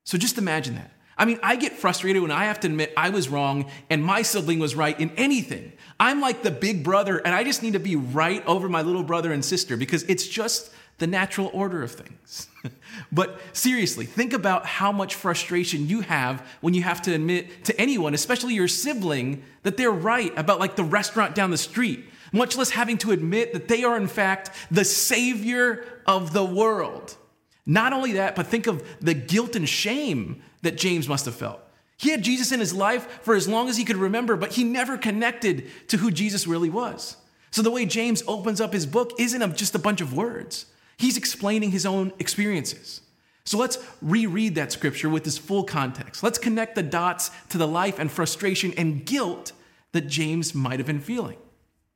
So 0.03 0.17
just 0.17 0.39
imagine 0.39 0.75
that. 0.75 0.91
I 1.17 1.25
mean, 1.25 1.39
I 1.43 1.55
get 1.55 1.73
frustrated 1.73 2.23
when 2.23 2.31
I 2.31 2.45
have 2.45 2.59
to 2.61 2.67
admit 2.67 2.91
I 2.97 3.11
was 3.11 3.29
wrong 3.29 3.69
and 3.91 4.03
my 4.03 4.23
sibling 4.23 4.57
was 4.57 4.73
right 4.73 4.99
in 4.99 5.11
anything. 5.11 5.71
I'm 5.99 6.19
like 6.19 6.41
the 6.41 6.49
big 6.49 6.83
brother 6.83 7.19
and 7.19 7.35
I 7.35 7.43
just 7.43 7.61
need 7.61 7.73
to 7.73 7.79
be 7.79 7.95
right 7.95 8.43
over 8.47 8.67
my 8.67 8.81
little 8.81 9.03
brother 9.03 9.31
and 9.31 9.45
sister 9.45 9.77
because 9.77 10.01
it's 10.03 10.27
just 10.27 10.71
the 11.01 11.07
natural 11.07 11.49
order 11.51 11.81
of 11.81 11.91
things. 11.91 12.47
but 13.11 13.41
seriously, 13.53 14.05
think 14.05 14.33
about 14.33 14.67
how 14.67 14.91
much 14.91 15.15
frustration 15.15 15.87
you 15.87 16.01
have 16.01 16.47
when 16.61 16.75
you 16.75 16.83
have 16.83 17.01
to 17.01 17.13
admit 17.13 17.65
to 17.65 17.81
anyone, 17.81 18.13
especially 18.13 18.53
your 18.53 18.67
sibling, 18.67 19.43
that 19.63 19.77
they're 19.77 19.89
right 19.89 20.31
about 20.37 20.59
like 20.59 20.75
the 20.75 20.83
restaurant 20.83 21.33
down 21.33 21.49
the 21.49 21.57
street, 21.57 22.05
much 22.31 22.55
less 22.55 22.69
having 22.69 22.99
to 22.99 23.09
admit 23.11 23.51
that 23.51 23.67
they 23.67 23.83
are 23.83 23.97
in 23.97 24.07
fact 24.07 24.51
the 24.69 24.85
savior 24.85 25.83
of 26.05 26.33
the 26.33 26.45
world. 26.45 27.17
Not 27.65 27.93
only 27.93 28.13
that, 28.13 28.35
but 28.35 28.45
think 28.45 28.67
of 28.67 28.83
the 28.99 29.15
guilt 29.15 29.55
and 29.55 29.67
shame 29.67 30.43
that 30.61 30.77
James 30.77 31.09
must 31.09 31.25
have 31.25 31.35
felt. 31.35 31.61
He 31.97 32.11
had 32.11 32.21
Jesus 32.21 32.51
in 32.51 32.59
his 32.59 32.75
life 32.75 33.23
for 33.23 33.33
as 33.33 33.47
long 33.47 33.69
as 33.69 33.77
he 33.77 33.85
could 33.85 33.97
remember, 33.97 34.37
but 34.37 34.51
he 34.51 34.63
never 34.63 34.99
connected 34.99 35.67
to 35.87 35.97
who 35.97 36.11
Jesus 36.11 36.45
really 36.45 36.69
was. 36.69 37.17
So 37.49 37.63
the 37.63 37.71
way 37.71 37.87
James 37.87 38.21
opens 38.27 38.61
up 38.61 38.71
his 38.71 38.85
book 38.85 39.13
isn't 39.19 39.57
just 39.57 39.73
a 39.73 39.79
bunch 39.79 39.99
of 39.99 40.13
words. 40.13 40.67
He's 41.01 41.17
explaining 41.17 41.71
his 41.71 41.87
own 41.87 42.13
experiences. 42.19 43.01
So 43.43 43.57
let's 43.57 43.79
reread 44.03 44.53
that 44.53 44.71
scripture 44.71 45.09
with 45.09 45.23
this 45.23 45.35
full 45.35 45.63
context. 45.63 46.21
Let's 46.21 46.37
connect 46.37 46.75
the 46.75 46.83
dots 46.83 47.31
to 47.49 47.57
the 47.57 47.67
life 47.67 47.97
and 47.97 48.11
frustration 48.11 48.71
and 48.77 49.03
guilt 49.03 49.51
that 49.93 50.01
James 50.01 50.53
might 50.53 50.79
have 50.79 50.85
been 50.85 50.99
feeling. 50.99 51.37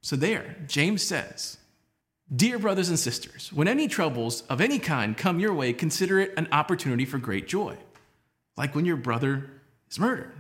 So, 0.02 0.16
there, 0.16 0.56
James 0.68 1.04
says, 1.04 1.58
Dear 2.36 2.58
brothers 2.58 2.90
and 2.90 2.98
sisters, 2.98 3.54
when 3.54 3.68
any 3.68 3.88
troubles 3.88 4.42
of 4.50 4.60
any 4.60 4.80
kind 4.80 5.16
come 5.16 5.40
your 5.40 5.54
way, 5.54 5.72
consider 5.72 6.20
it 6.20 6.34
an 6.36 6.48
opportunity 6.52 7.06
for 7.06 7.20
great 7.20 7.48
joy, 7.48 7.78
like 8.58 8.74
when 8.74 8.86
your 8.86 8.98
brother 8.98 9.52
is 9.88 10.00
murdered. 10.00 10.34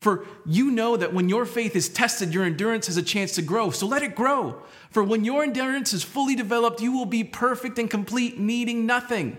For 0.00 0.24
you 0.46 0.70
know 0.70 0.96
that 0.96 1.12
when 1.12 1.28
your 1.28 1.44
faith 1.44 1.74
is 1.74 1.88
tested, 1.88 2.32
your 2.32 2.44
endurance 2.44 2.86
has 2.86 2.96
a 2.96 3.02
chance 3.02 3.32
to 3.32 3.42
grow. 3.42 3.70
So 3.70 3.86
let 3.86 4.02
it 4.02 4.14
grow. 4.14 4.62
For 4.90 5.02
when 5.02 5.24
your 5.24 5.42
endurance 5.42 5.92
is 5.92 6.04
fully 6.04 6.36
developed, 6.36 6.80
you 6.80 6.92
will 6.92 7.06
be 7.06 7.24
perfect 7.24 7.78
and 7.78 7.90
complete, 7.90 8.38
needing 8.38 8.86
nothing. 8.86 9.38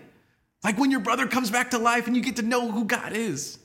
Like 0.64 0.78
when 0.78 0.92
your 0.92 1.00
brother 1.00 1.28
comes 1.28 1.50
back 1.50 1.72
to 1.72 1.78
life 1.78 2.08
and 2.08 2.16
you 2.16 2.22
get 2.22 2.36
to 2.38 2.42
know 2.42 2.72
who 2.72 2.84
God 2.84 3.14
is. 3.14 3.58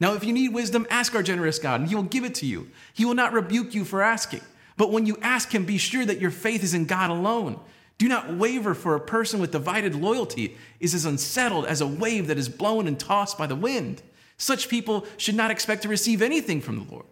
Now, 0.00 0.14
if 0.14 0.24
you 0.24 0.32
need 0.32 0.54
wisdom, 0.54 0.86
ask 0.90 1.14
our 1.14 1.22
generous 1.22 1.58
God, 1.58 1.80
and 1.80 1.88
He 1.88 1.94
will 1.94 2.02
give 2.02 2.24
it 2.24 2.34
to 2.36 2.46
you. 2.46 2.68
He 2.94 3.04
will 3.04 3.14
not 3.14 3.32
rebuke 3.32 3.74
you 3.74 3.84
for 3.84 4.02
asking. 4.02 4.40
But 4.76 4.90
when 4.90 5.06
you 5.06 5.16
ask 5.22 5.54
Him, 5.54 5.64
be 5.64 5.78
sure 5.78 6.04
that 6.04 6.20
your 6.20 6.32
faith 6.32 6.64
is 6.64 6.74
in 6.74 6.86
God 6.86 7.10
alone. 7.10 7.60
Do 7.96 8.08
not 8.08 8.34
waver, 8.34 8.74
for 8.74 8.96
a 8.96 9.00
person 9.00 9.38
with 9.38 9.52
divided 9.52 9.94
loyalty 9.94 10.56
is 10.80 10.94
as 10.94 11.04
unsettled 11.04 11.66
as 11.66 11.80
a 11.80 11.86
wave 11.86 12.26
that 12.26 12.38
is 12.38 12.48
blown 12.48 12.88
and 12.88 12.98
tossed 12.98 13.38
by 13.38 13.46
the 13.46 13.54
wind. 13.54 14.02
Such 14.36 14.68
people 14.68 15.06
should 15.16 15.34
not 15.34 15.50
expect 15.50 15.82
to 15.82 15.88
receive 15.88 16.22
anything 16.22 16.60
from 16.60 16.76
the 16.76 16.92
Lord. 16.92 17.06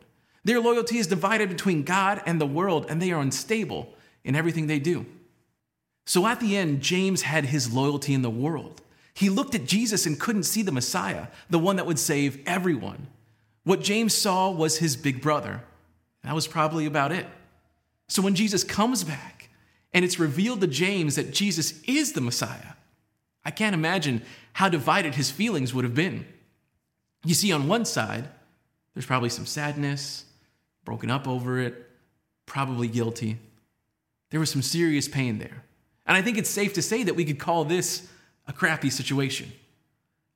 Their 0.44 0.60
loyalty 0.60 0.98
is 0.98 1.06
divided 1.06 1.48
between 1.48 1.84
God 1.84 2.20
and 2.26 2.40
the 2.40 2.46
world, 2.46 2.86
and 2.88 3.00
they 3.00 3.12
are 3.12 3.20
unstable 3.20 3.94
in 4.24 4.34
everything 4.34 4.66
they 4.66 4.80
do. 4.80 5.06
So 6.04 6.26
at 6.26 6.40
the 6.40 6.56
end, 6.56 6.80
James 6.80 7.22
had 7.22 7.46
his 7.46 7.72
loyalty 7.72 8.12
in 8.12 8.22
the 8.22 8.30
world. 8.30 8.82
He 9.14 9.28
looked 9.28 9.54
at 9.54 9.66
Jesus 9.66 10.06
and 10.06 10.18
couldn't 10.18 10.44
see 10.44 10.62
the 10.62 10.72
Messiah, 10.72 11.28
the 11.48 11.58
one 11.58 11.76
that 11.76 11.86
would 11.86 11.98
save 11.98 12.40
everyone. 12.46 13.06
What 13.64 13.82
James 13.82 14.16
saw 14.16 14.50
was 14.50 14.78
his 14.78 14.96
big 14.96 15.20
brother. 15.20 15.62
That 16.24 16.34
was 16.34 16.48
probably 16.48 16.86
about 16.86 17.12
it. 17.12 17.26
So 18.08 18.22
when 18.22 18.34
Jesus 18.34 18.64
comes 18.64 19.04
back 19.04 19.48
and 19.92 20.04
it's 20.04 20.18
revealed 20.18 20.60
to 20.62 20.66
James 20.66 21.16
that 21.16 21.32
Jesus 21.32 21.80
is 21.84 22.12
the 22.12 22.20
Messiah, 22.20 22.74
I 23.44 23.50
can't 23.50 23.74
imagine 23.74 24.22
how 24.54 24.68
divided 24.68 25.14
his 25.14 25.30
feelings 25.30 25.72
would 25.72 25.84
have 25.84 25.94
been. 25.94 26.26
You 27.24 27.34
see, 27.34 27.52
on 27.52 27.68
one 27.68 27.84
side, 27.84 28.28
there's 28.94 29.06
probably 29.06 29.28
some 29.28 29.46
sadness, 29.46 30.24
broken 30.84 31.10
up 31.10 31.28
over 31.28 31.58
it, 31.58 31.88
probably 32.46 32.88
guilty. 32.88 33.38
There 34.30 34.40
was 34.40 34.50
some 34.50 34.62
serious 34.62 35.08
pain 35.08 35.38
there. 35.38 35.64
And 36.06 36.16
I 36.16 36.22
think 36.22 36.36
it's 36.36 36.50
safe 36.50 36.72
to 36.74 36.82
say 36.82 37.02
that 37.04 37.14
we 37.14 37.24
could 37.24 37.38
call 37.38 37.64
this 37.64 38.08
a 38.46 38.52
crappy 38.52 38.90
situation. 38.90 39.52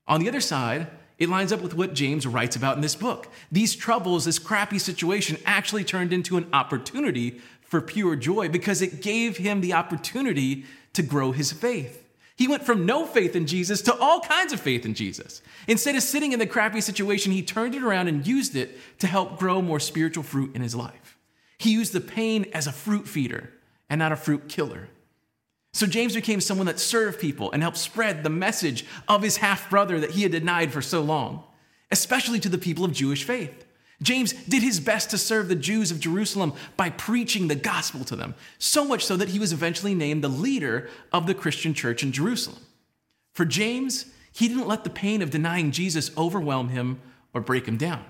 On 0.07 0.21
the 0.21 0.28
other 0.28 0.40
side, 0.40 0.87
it 1.19 1.28
lines 1.28 1.52
up 1.52 1.62
with 1.62 1.75
what 1.75 1.95
James 1.95 2.26
writes 2.26 2.57
about 2.57 2.76
in 2.76 2.83
this 2.83 2.95
book. 2.95 3.28
These 3.50 3.75
troubles, 3.75 4.26
this 4.26 4.38
crappy 4.38 4.78
situation, 4.78 5.38
actually 5.45 5.83
turned 5.83 6.12
into 6.12 6.37
an 6.37 6.47
opportunity 6.52 7.40
for 7.62 7.81
pure 7.81 8.14
joy 8.14 8.49
because 8.49 8.81
it 8.81 9.02
gave 9.02 9.38
him 9.38 9.61
the 9.61 9.73
opportunity 9.73 10.64
to 10.93 11.02
grow 11.02 11.33
his 11.33 11.52
faith. 11.52 12.06
He 12.37 12.49
went 12.49 12.64
from 12.64 12.85
no 12.85 13.07
faith 13.07 13.35
in 13.35 13.47
Jesus 13.47 13.81
to 13.83 13.95
all 13.97 14.21
kinds 14.21 14.52
of 14.52 14.61
faith 14.61 14.85
in 14.85 14.95
Jesus. 14.95 15.40
Instead 15.66 15.97
of 15.97 16.02
sitting 16.02 16.33
in 16.33 16.38
the 16.38 16.47
crappy 16.47 16.83
situation, 16.83 17.33
he 17.33 17.43
turned 17.43 17.75
it 17.75 17.83
around 17.83 18.09
and 18.09 18.26
used 18.26 18.55
it 18.55 18.78
to 18.99 19.07
help 19.07 19.38
grow 19.38 19.62
more 19.62 19.81
spiritual 19.81 20.23
fruit 20.23 20.55
in 20.55 20.61
his 20.61 20.75
life. 20.75 21.19
He 21.59 21.73
used 21.73 21.95
the 21.95 22.00
pain 22.00 22.47
as 22.52 22.66
a 22.66 22.73
fruit 22.73 23.09
feeder 23.09 23.50
and 23.88 23.99
not 23.99 24.12
a 24.12 24.16
fruit 24.16 24.49
killer. 24.49 24.88
So 25.73 25.87
James 25.87 26.14
became 26.14 26.40
someone 26.40 26.66
that 26.66 26.81
served 26.81 27.21
people 27.21 27.52
and 27.52 27.62
helped 27.62 27.76
spread 27.76 28.23
the 28.23 28.31
message 28.31 28.87
of 29.09 29.23
his 29.23 29.38
half 29.38 29.69
brother 29.69 30.00
that 30.00 30.12
he 30.12 30.23
had 30.23 30.33
denied 30.33 30.73
for 30.73 30.81
so 30.81 31.02
long, 31.02 31.45
especially 31.90 32.40
to 32.40 32.49
the 32.49 32.57
people 32.57 32.85
of 32.85 32.93
Jewish 32.93 33.25
faith. 33.25 33.66
James 34.03 34.33
did 34.33 34.62
his 34.62 34.79
best 34.79 35.11
to 35.11 35.19
serve 35.19 35.49
the 35.49 35.55
Jews 35.55 35.91
of 35.91 36.00
Jerusalem 36.00 36.53
by 36.76 36.91
preaching 36.91 37.49
the 37.49 37.55
gospel 37.55 38.05
to 38.05 38.17
them, 38.17 38.35
so 38.59 38.85
much 38.85 39.05
so 39.05 39.17
that 39.17 39.31
he 39.31 39.38
was 39.38 39.53
eventually 39.53 39.95
named 39.95 40.23
the 40.23 40.29
leader 40.29 40.88
of 41.12 41.26
the 41.26 41.35
Christian 41.35 41.73
church 41.73 42.03
in 42.03 42.12
Jerusalem. 42.12 42.61
For 43.33 43.45
James, 43.45 44.07
he 44.33 44.49
didn't 44.49 44.69
let 44.69 44.85
the 44.85 44.91
pain 44.91 45.23
of 45.23 45.31
denying 45.31 45.71
Jesus 45.71 46.11
overwhelm 46.17 46.69
him 46.69 47.00
or 47.33 47.41
break 47.41 47.67
him 47.67 47.79
down. 47.79 48.05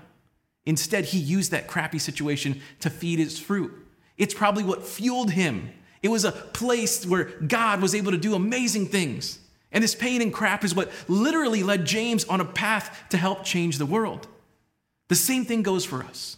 Instead, 0.65 1.05
he 1.05 1.17
used 1.17 1.51
that 1.51 1.67
crappy 1.67 1.99
situation 1.99 2.61
to 2.81 2.89
feed 2.89 3.19
his 3.19 3.39
fruit. 3.39 3.71
It's 4.17 4.33
probably 4.33 4.65
what 4.65 4.85
fueled 4.85 5.31
him. 5.31 5.69
It 6.03 6.09
was 6.09 6.25
a 6.25 6.33
place 6.33 7.05
where 7.05 7.25
God 7.47 7.81
was 7.81 7.95
able 7.95 8.11
to 8.11 8.17
do 8.17 8.35
amazing 8.35 8.87
things. 8.87 9.39
And 9.71 9.81
this 9.81 9.95
pain 9.95 10.21
and 10.21 10.33
crap 10.33 10.65
is 10.65 10.75
what 10.75 10.91
literally 11.07 11.63
led 11.63 11.85
James 11.85 12.25
on 12.25 12.41
a 12.41 12.45
path 12.45 13.05
to 13.09 13.17
help 13.17 13.45
change 13.45 13.77
the 13.77 13.85
world. 13.85 14.27
The 15.07 15.15
same 15.15 15.45
thing 15.45 15.63
goes 15.63 15.85
for 15.85 16.03
us. 16.03 16.37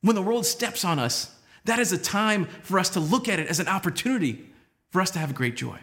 When 0.00 0.14
the 0.14 0.22
world 0.22 0.46
steps 0.46 0.84
on 0.84 0.98
us, 0.98 1.34
that 1.64 1.78
is 1.78 1.92
a 1.92 1.98
time 1.98 2.46
for 2.62 2.78
us 2.78 2.90
to 2.90 3.00
look 3.00 3.28
at 3.28 3.38
it 3.38 3.48
as 3.48 3.60
an 3.60 3.68
opportunity 3.68 4.46
for 4.90 5.00
us 5.00 5.10
to 5.12 5.18
have 5.18 5.34
great 5.34 5.56
joy. 5.56 5.78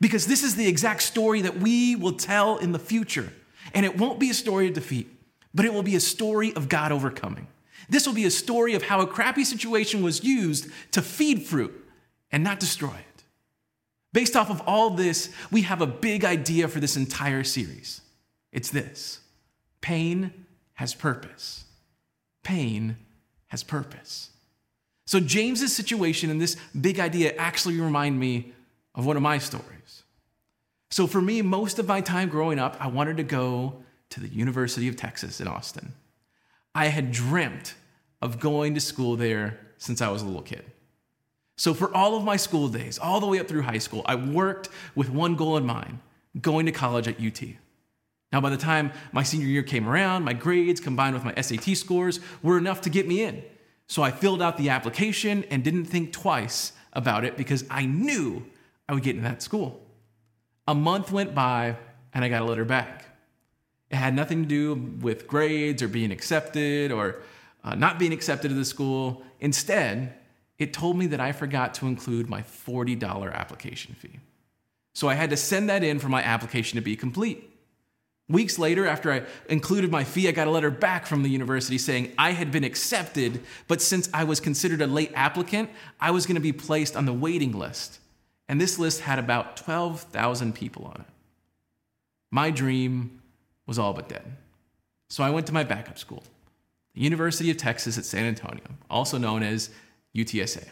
Because 0.00 0.26
this 0.26 0.42
is 0.42 0.56
the 0.56 0.68
exact 0.68 1.02
story 1.02 1.40
that 1.42 1.58
we 1.58 1.96
will 1.96 2.12
tell 2.12 2.58
in 2.58 2.72
the 2.72 2.78
future. 2.78 3.32
And 3.74 3.84
it 3.84 3.98
won't 3.98 4.20
be 4.20 4.30
a 4.30 4.34
story 4.34 4.68
of 4.68 4.74
defeat, 4.74 5.08
but 5.54 5.64
it 5.64 5.72
will 5.72 5.82
be 5.82 5.96
a 5.96 6.00
story 6.00 6.54
of 6.54 6.68
God 6.68 6.92
overcoming. 6.92 7.48
This 7.88 8.06
will 8.06 8.14
be 8.14 8.26
a 8.26 8.30
story 8.30 8.74
of 8.74 8.82
how 8.82 9.00
a 9.00 9.06
crappy 9.06 9.44
situation 9.44 10.02
was 10.02 10.22
used 10.22 10.68
to 10.92 11.02
feed 11.02 11.42
fruit 11.42 11.72
and 12.30 12.44
not 12.44 12.60
destroy 12.60 12.94
it. 12.94 13.24
Based 14.12 14.36
off 14.36 14.50
of 14.50 14.62
all 14.66 14.90
this, 14.90 15.30
we 15.50 15.62
have 15.62 15.80
a 15.80 15.86
big 15.86 16.24
idea 16.24 16.68
for 16.68 16.80
this 16.80 16.96
entire 16.96 17.44
series. 17.44 18.00
It's 18.52 18.70
this 18.70 19.20
pain 19.80 20.45
has 20.76 20.94
purpose. 20.94 21.64
Pain 22.42 22.96
has 23.48 23.62
purpose. 23.62 24.30
So, 25.06 25.20
James's 25.20 25.74
situation 25.74 26.30
and 26.30 26.40
this 26.40 26.56
big 26.80 26.98
idea 26.98 27.34
actually 27.36 27.78
remind 27.80 28.18
me 28.18 28.52
of 28.94 29.06
one 29.06 29.16
of 29.16 29.22
my 29.22 29.38
stories. 29.38 30.02
So, 30.90 31.06
for 31.06 31.20
me, 31.20 31.42
most 31.42 31.78
of 31.78 31.86
my 31.86 32.00
time 32.00 32.28
growing 32.28 32.58
up, 32.58 32.76
I 32.80 32.86
wanted 32.88 33.16
to 33.18 33.22
go 33.22 33.82
to 34.10 34.20
the 34.20 34.28
University 34.28 34.88
of 34.88 34.96
Texas 34.96 35.40
in 35.40 35.48
Austin. 35.48 35.92
I 36.74 36.86
had 36.86 37.12
dreamt 37.12 37.74
of 38.20 38.40
going 38.40 38.74
to 38.74 38.80
school 38.80 39.16
there 39.16 39.58
since 39.78 40.00
I 40.00 40.08
was 40.08 40.22
a 40.22 40.26
little 40.26 40.42
kid. 40.42 40.64
So, 41.56 41.72
for 41.72 41.94
all 41.94 42.16
of 42.16 42.24
my 42.24 42.36
school 42.36 42.68
days, 42.68 42.98
all 42.98 43.20
the 43.20 43.26
way 43.26 43.38
up 43.38 43.48
through 43.48 43.62
high 43.62 43.78
school, 43.78 44.02
I 44.06 44.14
worked 44.14 44.68
with 44.94 45.08
one 45.08 45.36
goal 45.36 45.56
in 45.56 45.64
mind 45.64 46.00
going 46.40 46.66
to 46.66 46.72
college 46.72 47.08
at 47.08 47.20
UT. 47.20 47.42
Now, 48.32 48.40
by 48.40 48.50
the 48.50 48.56
time 48.56 48.92
my 49.12 49.22
senior 49.22 49.46
year 49.46 49.62
came 49.62 49.88
around, 49.88 50.24
my 50.24 50.32
grades 50.32 50.80
combined 50.80 51.14
with 51.14 51.24
my 51.24 51.34
SAT 51.40 51.76
scores 51.76 52.20
were 52.42 52.58
enough 52.58 52.80
to 52.82 52.90
get 52.90 53.06
me 53.06 53.22
in. 53.22 53.42
So 53.86 54.02
I 54.02 54.10
filled 54.10 54.42
out 54.42 54.56
the 54.56 54.70
application 54.70 55.44
and 55.50 55.62
didn't 55.62 55.84
think 55.84 56.12
twice 56.12 56.72
about 56.92 57.24
it 57.24 57.36
because 57.36 57.64
I 57.70 57.86
knew 57.86 58.44
I 58.88 58.94
would 58.94 59.02
get 59.02 59.16
into 59.16 59.28
that 59.28 59.42
school. 59.42 59.80
A 60.66 60.74
month 60.74 61.12
went 61.12 61.34
by 61.34 61.76
and 62.12 62.24
I 62.24 62.28
got 62.28 62.42
a 62.42 62.44
letter 62.44 62.64
back. 62.64 63.04
It 63.90 63.96
had 63.96 64.14
nothing 64.14 64.42
to 64.42 64.48
do 64.48 64.74
with 65.00 65.28
grades 65.28 65.82
or 65.82 65.88
being 65.88 66.10
accepted 66.10 66.90
or 66.90 67.22
uh, 67.62 67.76
not 67.76 67.98
being 67.98 68.12
accepted 68.12 68.48
to 68.48 68.54
the 68.54 68.64
school. 68.64 69.22
Instead, 69.38 70.14
it 70.58 70.72
told 70.72 70.96
me 70.96 71.06
that 71.08 71.20
I 71.20 71.30
forgot 71.32 71.74
to 71.74 71.86
include 71.86 72.28
my 72.28 72.42
$40 72.42 73.32
application 73.32 73.94
fee. 73.94 74.18
So 74.94 75.08
I 75.08 75.14
had 75.14 75.30
to 75.30 75.36
send 75.36 75.68
that 75.68 75.84
in 75.84 75.98
for 75.98 76.08
my 76.08 76.22
application 76.22 76.76
to 76.76 76.82
be 76.82 76.96
complete. 76.96 77.55
Weeks 78.28 78.58
later, 78.58 78.86
after 78.86 79.12
I 79.12 79.22
included 79.48 79.92
my 79.92 80.02
fee, 80.02 80.28
I 80.28 80.32
got 80.32 80.48
a 80.48 80.50
letter 80.50 80.70
back 80.70 81.06
from 81.06 81.22
the 81.22 81.28
university 81.28 81.78
saying 81.78 82.12
I 82.18 82.32
had 82.32 82.50
been 82.50 82.64
accepted, 82.64 83.40
but 83.68 83.80
since 83.80 84.08
I 84.12 84.24
was 84.24 84.40
considered 84.40 84.82
a 84.82 84.86
late 84.88 85.12
applicant, 85.14 85.70
I 86.00 86.10
was 86.10 86.26
going 86.26 86.34
to 86.34 86.40
be 86.40 86.52
placed 86.52 86.96
on 86.96 87.06
the 87.06 87.12
waiting 87.12 87.52
list. 87.52 88.00
And 88.48 88.60
this 88.60 88.80
list 88.80 89.00
had 89.00 89.20
about 89.20 89.56
12,000 89.56 90.54
people 90.54 90.86
on 90.86 91.02
it. 91.02 91.06
My 92.32 92.50
dream 92.50 93.22
was 93.64 93.78
all 93.78 93.92
but 93.92 94.08
dead. 94.08 94.36
So 95.08 95.22
I 95.22 95.30
went 95.30 95.46
to 95.46 95.54
my 95.54 95.62
backup 95.62 95.98
school, 95.98 96.24
the 96.94 97.02
University 97.02 97.48
of 97.52 97.56
Texas 97.56 97.96
at 97.96 98.04
San 98.04 98.24
Antonio, 98.24 98.64
also 98.90 99.18
known 99.18 99.44
as 99.44 99.70
UTSA. 100.16 100.68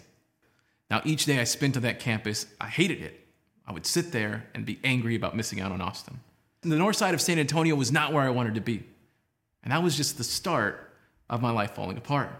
Now, 0.90 1.02
each 1.04 1.24
day 1.24 1.38
I 1.38 1.44
spent 1.44 1.76
on 1.76 1.82
that 1.82 2.00
campus, 2.00 2.46
I 2.60 2.66
hated 2.66 3.00
it. 3.00 3.20
I 3.64 3.72
would 3.72 3.86
sit 3.86 4.10
there 4.10 4.44
and 4.54 4.66
be 4.66 4.80
angry 4.82 5.14
about 5.14 5.36
missing 5.36 5.60
out 5.60 5.70
on 5.70 5.80
Austin 5.80 6.18
the 6.70 6.76
north 6.76 6.96
side 6.96 7.14
of 7.14 7.20
San 7.20 7.38
Antonio 7.38 7.74
was 7.74 7.92
not 7.92 8.12
where 8.12 8.22
I 8.22 8.30
wanted 8.30 8.54
to 8.54 8.60
be. 8.60 8.82
And 9.62 9.72
that 9.72 9.82
was 9.82 9.96
just 9.96 10.18
the 10.18 10.24
start 10.24 10.92
of 11.30 11.40
my 11.42 11.50
life 11.50 11.72
falling 11.72 11.96
apart. 11.96 12.30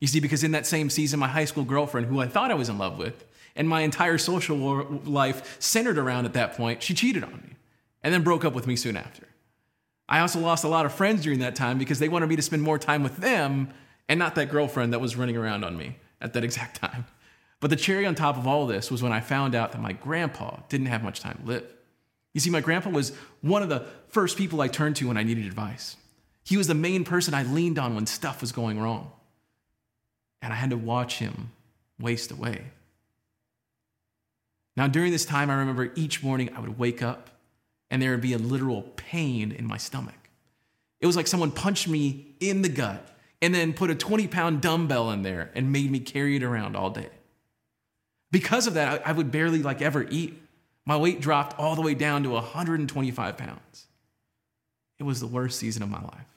You 0.00 0.08
see, 0.08 0.20
because 0.20 0.44
in 0.44 0.52
that 0.52 0.66
same 0.66 0.90
season, 0.90 1.20
my 1.20 1.28
high 1.28 1.44
school 1.44 1.64
girlfriend, 1.64 2.06
who 2.06 2.20
I 2.20 2.26
thought 2.26 2.50
I 2.50 2.54
was 2.54 2.68
in 2.68 2.78
love 2.78 2.98
with, 2.98 3.24
and 3.56 3.68
my 3.68 3.82
entire 3.82 4.18
social 4.18 4.56
life 5.04 5.56
centered 5.60 5.98
around 5.98 6.24
at 6.24 6.32
that 6.32 6.56
point, 6.56 6.82
she 6.82 6.94
cheated 6.94 7.24
on 7.24 7.32
me 7.32 7.56
and 8.02 8.12
then 8.12 8.22
broke 8.22 8.44
up 8.44 8.54
with 8.54 8.66
me 8.66 8.76
soon 8.76 8.96
after. 8.96 9.26
I 10.08 10.20
also 10.20 10.40
lost 10.40 10.64
a 10.64 10.68
lot 10.68 10.84
of 10.84 10.92
friends 10.92 11.22
during 11.22 11.38
that 11.38 11.54
time 11.54 11.78
because 11.78 11.98
they 11.98 12.08
wanted 12.08 12.28
me 12.28 12.36
to 12.36 12.42
spend 12.42 12.62
more 12.62 12.78
time 12.78 13.02
with 13.02 13.16
them 13.18 13.70
and 14.08 14.18
not 14.18 14.34
that 14.34 14.50
girlfriend 14.50 14.92
that 14.92 15.00
was 15.00 15.16
running 15.16 15.36
around 15.36 15.64
on 15.64 15.76
me 15.76 15.96
at 16.20 16.32
that 16.34 16.44
exact 16.44 16.76
time. 16.80 17.06
But 17.60 17.70
the 17.70 17.76
cherry 17.76 18.04
on 18.04 18.14
top 18.14 18.36
of 18.36 18.46
all 18.46 18.66
this 18.66 18.90
was 18.90 19.02
when 19.02 19.12
I 19.12 19.20
found 19.20 19.54
out 19.54 19.72
that 19.72 19.80
my 19.80 19.92
grandpa 19.92 20.58
didn't 20.68 20.88
have 20.88 21.02
much 21.02 21.20
time 21.20 21.38
to 21.42 21.46
live. 21.46 21.74
You 22.34 22.40
see, 22.40 22.50
my 22.50 22.60
grandpa 22.60 22.90
was 22.90 23.12
one 23.40 23.62
of 23.62 23.68
the 23.68 23.86
first 24.08 24.36
people 24.36 24.60
I 24.60 24.68
turned 24.68 24.96
to 24.96 25.08
when 25.08 25.16
I 25.16 25.22
needed 25.22 25.46
advice. 25.46 25.96
He 26.44 26.56
was 26.56 26.66
the 26.66 26.74
main 26.74 27.04
person 27.04 27.32
I 27.32 27.44
leaned 27.44 27.78
on 27.78 27.94
when 27.94 28.06
stuff 28.06 28.40
was 28.40 28.52
going 28.52 28.78
wrong. 28.78 29.10
And 30.42 30.52
I 30.52 30.56
had 30.56 30.70
to 30.70 30.76
watch 30.76 31.18
him 31.18 31.52
waste 31.98 32.30
away. 32.30 32.64
Now, 34.76 34.88
during 34.88 35.12
this 35.12 35.24
time, 35.24 35.48
I 35.48 35.54
remember 35.54 35.92
each 35.94 36.22
morning 36.22 36.50
I 36.54 36.60
would 36.60 36.78
wake 36.78 37.02
up 37.02 37.30
and 37.90 38.02
there 38.02 38.10
would 38.10 38.20
be 38.20 38.32
a 38.32 38.38
literal 38.38 38.82
pain 38.96 39.52
in 39.52 39.66
my 39.66 39.76
stomach. 39.76 40.14
It 41.00 41.06
was 41.06 41.16
like 41.16 41.28
someone 41.28 41.52
punched 41.52 41.86
me 41.86 42.34
in 42.40 42.62
the 42.62 42.68
gut 42.68 43.08
and 43.40 43.54
then 43.54 43.72
put 43.72 43.90
a 43.90 43.94
20 43.94 44.26
pound 44.26 44.60
dumbbell 44.60 45.10
in 45.10 45.22
there 45.22 45.50
and 45.54 45.70
made 45.70 45.90
me 45.90 46.00
carry 46.00 46.36
it 46.36 46.42
around 46.42 46.76
all 46.76 46.90
day. 46.90 47.10
Because 48.30 48.66
of 48.66 48.74
that, 48.74 49.06
I 49.06 49.12
would 49.12 49.30
barely 49.30 49.62
like 49.62 49.80
ever 49.80 50.06
eat. 50.10 50.42
My 50.86 50.96
weight 50.96 51.20
dropped 51.20 51.58
all 51.58 51.76
the 51.76 51.82
way 51.82 51.94
down 51.94 52.22
to 52.24 52.30
125 52.30 53.36
pounds. 53.36 53.86
It 54.98 55.04
was 55.04 55.20
the 55.20 55.26
worst 55.26 55.58
season 55.58 55.82
of 55.82 55.88
my 55.88 56.02
life. 56.02 56.34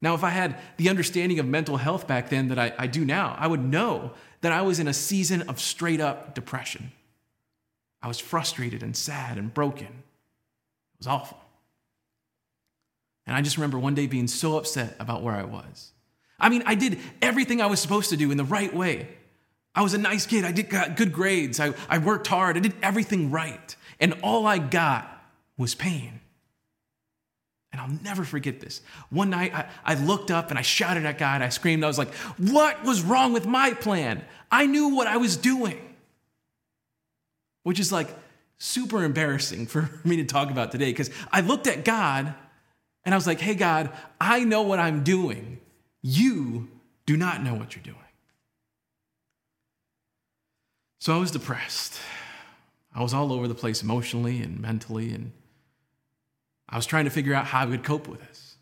Now, 0.00 0.14
if 0.14 0.22
I 0.22 0.30
had 0.30 0.58
the 0.76 0.90
understanding 0.90 1.38
of 1.38 1.46
mental 1.46 1.76
health 1.76 2.06
back 2.06 2.28
then 2.28 2.48
that 2.48 2.58
I, 2.58 2.72
I, 2.78 2.86
do 2.86 3.04
now, 3.04 3.36
I 3.38 3.46
would 3.46 3.64
know 3.64 4.12
that 4.42 4.52
I 4.52 4.62
was 4.62 4.78
in 4.78 4.86
a 4.86 4.92
season 4.92 5.42
of 5.42 5.58
straight 5.58 6.00
up 6.00 6.34
depression. 6.34 6.92
I 8.02 8.08
was 8.08 8.18
frustrated 8.18 8.82
and 8.82 8.94
sad 8.94 9.38
and 9.38 9.52
broken. 9.52 9.86
It 9.86 10.98
was 10.98 11.06
awful. 11.06 11.38
And 13.26 13.34
I 13.34 13.40
just 13.40 13.56
remember 13.56 13.78
one 13.78 13.94
day 13.94 14.06
being 14.06 14.28
so 14.28 14.58
upset 14.58 14.94
about 14.98 15.22
where 15.22 15.34
I 15.34 15.44
was. 15.44 15.92
I 16.38 16.50
mean, 16.50 16.62
I 16.66 16.74
did 16.74 16.98
everything 17.22 17.62
I 17.62 17.66
was 17.66 17.80
supposed 17.80 18.10
to 18.10 18.16
do 18.18 18.30
in 18.30 18.36
the 18.36 18.44
right 18.44 18.74
way. 18.74 19.08
I 19.74 19.82
was 19.82 19.94
a 19.94 19.98
nice 19.98 20.26
kid. 20.26 20.44
I 20.44 20.52
did 20.52 20.68
got 20.68 20.96
good 20.96 21.12
grades. 21.12 21.58
I, 21.58 21.74
I 21.88 21.98
worked 21.98 22.28
hard. 22.28 22.56
I 22.56 22.60
did 22.60 22.74
everything 22.82 23.30
right. 23.30 23.74
And 23.98 24.14
all 24.22 24.46
I 24.46 24.58
got 24.58 25.10
was 25.56 25.74
pain. 25.74 26.20
And 27.72 27.80
I'll 27.80 27.98
never 28.04 28.22
forget 28.22 28.60
this. 28.60 28.82
One 29.10 29.30
night, 29.30 29.52
I, 29.52 29.66
I 29.84 29.94
looked 29.94 30.30
up 30.30 30.50
and 30.50 30.58
I 30.58 30.62
shouted 30.62 31.04
at 31.04 31.18
God. 31.18 31.42
I 31.42 31.48
screamed. 31.48 31.82
I 31.82 31.88
was 31.88 31.98
like, 31.98 32.14
What 32.38 32.84
was 32.84 33.02
wrong 33.02 33.32
with 33.32 33.46
my 33.46 33.72
plan? 33.72 34.24
I 34.50 34.66
knew 34.66 34.90
what 34.90 35.08
I 35.08 35.16
was 35.16 35.36
doing. 35.36 35.80
Which 37.64 37.80
is 37.80 37.90
like 37.90 38.08
super 38.58 39.02
embarrassing 39.02 39.66
for 39.66 39.90
me 40.04 40.18
to 40.18 40.24
talk 40.24 40.52
about 40.52 40.70
today 40.70 40.90
because 40.90 41.10
I 41.32 41.40
looked 41.40 41.66
at 41.66 41.84
God 41.84 42.32
and 43.04 43.12
I 43.12 43.16
was 43.16 43.26
like, 43.26 43.40
Hey, 43.40 43.56
God, 43.56 43.90
I 44.20 44.44
know 44.44 44.62
what 44.62 44.78
I'm 44.78 45.02
doing. 45.02 45.58
You 46.00 46.68
do 47.06 47.16
not 47.16 47.42
know 47.42 47.54
what 47.54 47.74
you're 47.74 47.82
doing. 47.82 48.03
So 50.98 51.14
I 51.14 51.18
was 51.18 51.30
depressed. 51.30 51.98
I 52.94 53.02
was 53.02 53.12
all 53.12 53.32
over 53.32 53.48
the 53.48 53.54
place 53.54 53.82
emotionally 53.82 54.40
and 54.40 54.60
mentally, 54.60 55.12
and 55.12 55.32
I 56.68 56.76
was 56.76 56.86
trying 56.86 57.04
to 57.04 57.10
figure 57.10 57.34
out 57.34 57.46
how 57.46 57.60
I 57.60 57.66
would 57.66 57.82
cope 57.82 58.08
with 58.08 58.20
this. 58.20 58.56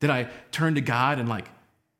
Did 0.00 0.10
I 0.10 0.28
turn 0.50 0.74
to 0.74 0.80
God 0.80 1.18
and 1.18 1.28
like 1.28 1.46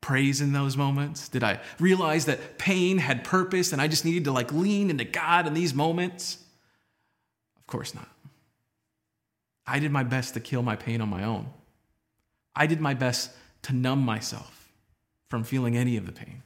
praise 0.01 0.41
in 0.41 0.53
those 0.53 0.77
moments? 0.77 1.29
Did 1.29 1.43
I 1.43 1.59
realize 1.79 2.25
that 2.25 2.57
pain 2.57 2.97
had 2.97 3.23
purpose 3.23 3.73
and 3.73 3.81
I 3.81 3.87
just 3.87 4.05
needed 4.05 4.25
to 4.25 4.31
like 4.31 4.51
lean 4.51 4.89
into 4.89 5.03
God 5.03 5.47
in 5.47 5.53
these 5.53 5.73
moments? 5.73 6.37
Of 7.57 7.67
course 7.67 7.95
not. 7.95 8.07
I 9.65 9.79
did 9.79 9.91
my 9.91 10.03
best 10.03 10.33
to 10.35 10.39
kill 10.39 10.61
my 10.61 10.75
pain 10.75 11.01
on 11.01 11.09
my 11.09 11.23
own. 11.23 11.47
I 12.55 12.67
did 12.67 12.79
my 12.79 12.93
best 12.93 13.31
to 13.63 13.73
numb 13.73 13.99
myself 13.99 14.71
from 15.29 15.43
feeling 15.43 15.75
any 15.75 15.97
of 15.97 16.05
the 16.05 16.11
pain. 16.11 16.43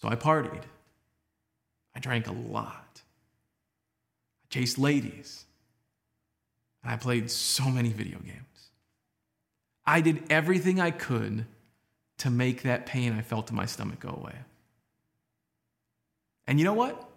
So 0.00 0.08
I 0.08 0.16
partied. 0.16 0.62
I 1.94 2.00
drank 2.00 2.26
a 2.26 2.32
lot. 2.32 3.02
I 4.44 4.46
chased 4.50 4.78
ladies. 4.78 5.44
And 6.82 6.92
I 6.92 6.96
played 6.96 7.30
so 7.30 7.64
many 7.64 7.90
video 7.90 8.18
games. 8.18 8.70
I 9.86 10.00
did 10.00 10.24
everything 10.30 10.80
I 10.80 10.90
could 10.90 11.46
to 12.18 12.30
make 12.30 12.62
that 12.62 12.86
pain 12.86 13.12
I 13.12 13.22
felt 13.22 13.50
in 13.50 13.56
my 13.56 13.66
stomach 13.66 14.00
go 14.00 14.10
away. 14.10 14.34
And 16.46 16.58
you 16.58 16.64
know 16.64 16.74
what? 16.74 17.08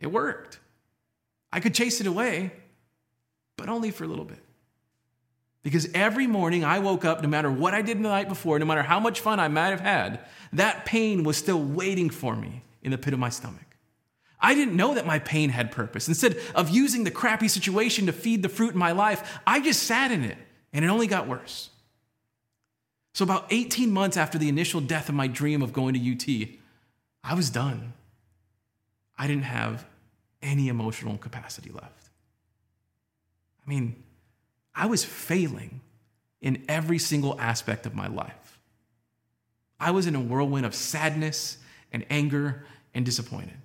It 0.00 0.08
worked. 0.08 0.60
I 1.52 1.60
could 1.60 1.74
chase 1.74 2.00
it 2.00 2.06
away, 2.06 2.52
but 3.56 3.68
only 3.68 3.90
for 3.90 4.04
a 4.04 4.06
little 4.06 4.24
bit. 4.24 4.42
Because 5.62 5.88
every 5.92 6.26
morning 6.26 6.64
I 6.64 6.78
woke 6.78 7.04
up, 7.04 7.22
no 7.22 7.28
matter 7.28 7.50
what 7.50 7.74
I 7.74 7.82
did 7.82 7.98
the 7.98 8.02
night 8.02 8.28
before, 8.28 8.58
no 8.58 8.64
matter 8.64 8.82
how 8.82 9.00
much 9.00 9.20
fun 9.20 9.40
I 9.40 9.48
might 9.48 9.70
have 9.70 9.80
had, 9.80 10.20
that 10.52 10.84
pain 10.86 11.24
was 11.24 11.36
still 11.36 11.62
waiting 11.62 12.10
for 12.10 12.36
me 12.36 12.62
in 12.82 12.90
the 12.90 12.98
pit 12.98 13.12
of 13.12 13.18
my 13.18 13.28
stomach. 13.28 13.67
I 14.40 14.54
didn't 14.54 14.76
know 14.76 14.94
that 14.94 15.06
my 15.06 15.18
pain 15.18 15.50
had 15.50 15.72
purpose. 15.72 16.06
Instead 16.06 16.36
of 16.54 16.68
using 16.70 17.04
the 17.04 17.10
crappy 17.10 17.48
situation 17.48 18.06
to 18.06 18.12
feed 18.12 18.42
the 18.42 18.48
fruit 18.48 18.72
in 18.72 18.78
my 18.78 18.92
life, 18.92 19.40
I 19.46 19.60
just 19.60 19.82
sat 19.82 20.12
in 20.12 20.24
it, 20.24 20.38
and 20.72 20.84
it 20.84 20.88
only 20.88 21.06
got 21.06 21.26
worse. 21.26 21.70
So, 23.14 23.24
about 23.24 23.46
18 23.50 23.90
months 23.90 24.16
after 24.16 24.38
the 24.38 24.48
initial 24.48 24.80
death 24.80 25.08
of 25.08 25.14
my 25.14 25.26
dream 25.26 25.60
of 25.60 25.72
going 25.72 25.94
to 25.94 26.12
UT, 26.12 26.48
I 27.24 27.34
was 27.34 27.50
done. 27.50 27.94
I 29.18 29.26
didn't 29.26 29.42
have 29.42 29.84
any 30.40 30.68
emotional 30.68 31.18
capacity 31.18 31.70
left. 31.72 32.10
I 33.66 33.68
mean, 33.68 34.02
I 34.72 34.86
was 34.86 35.04
failing 35.04 35.80
in 36.40 36.64
every 36.68 36.98
single 36.98 37.38
aspect 37.40 37.86
of 37.86 37.94
my 37.94 38.06
life. 38.06 38.60
I 39.80 39.90
was 39.90 40.06
in 40.06 40.14
a 40.14 40.20
whirlwind 40.20 40.64
of 40.64 40.74
sadness 40.74 41.58
and 41.92 42.06
anger 42.08 42.64
and 42.94 43.04
disappointed. 43.04 43.56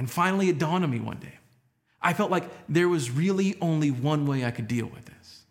And 0.00 0.10
finally, 0.10 0.48
it 0.48 0.58
dawned 0.58 0.82
on 0.82 0.90
me 0.90 0.98
one 0.98 1.18
day. 1.18 1.34
I 2.00 2.14
felt 2.14 2.30
like 2.30 2.44
there 2.70 2.88
was 2.88 3.10
really 3.10 3.58
only 3.60 3.90
one 3.90 4.26
way 4.26 4.46
I 4.46 4.50
could 4.50 4.66
deal 4.66 4.86
with 4.86 5.04
this. 5.04 5.42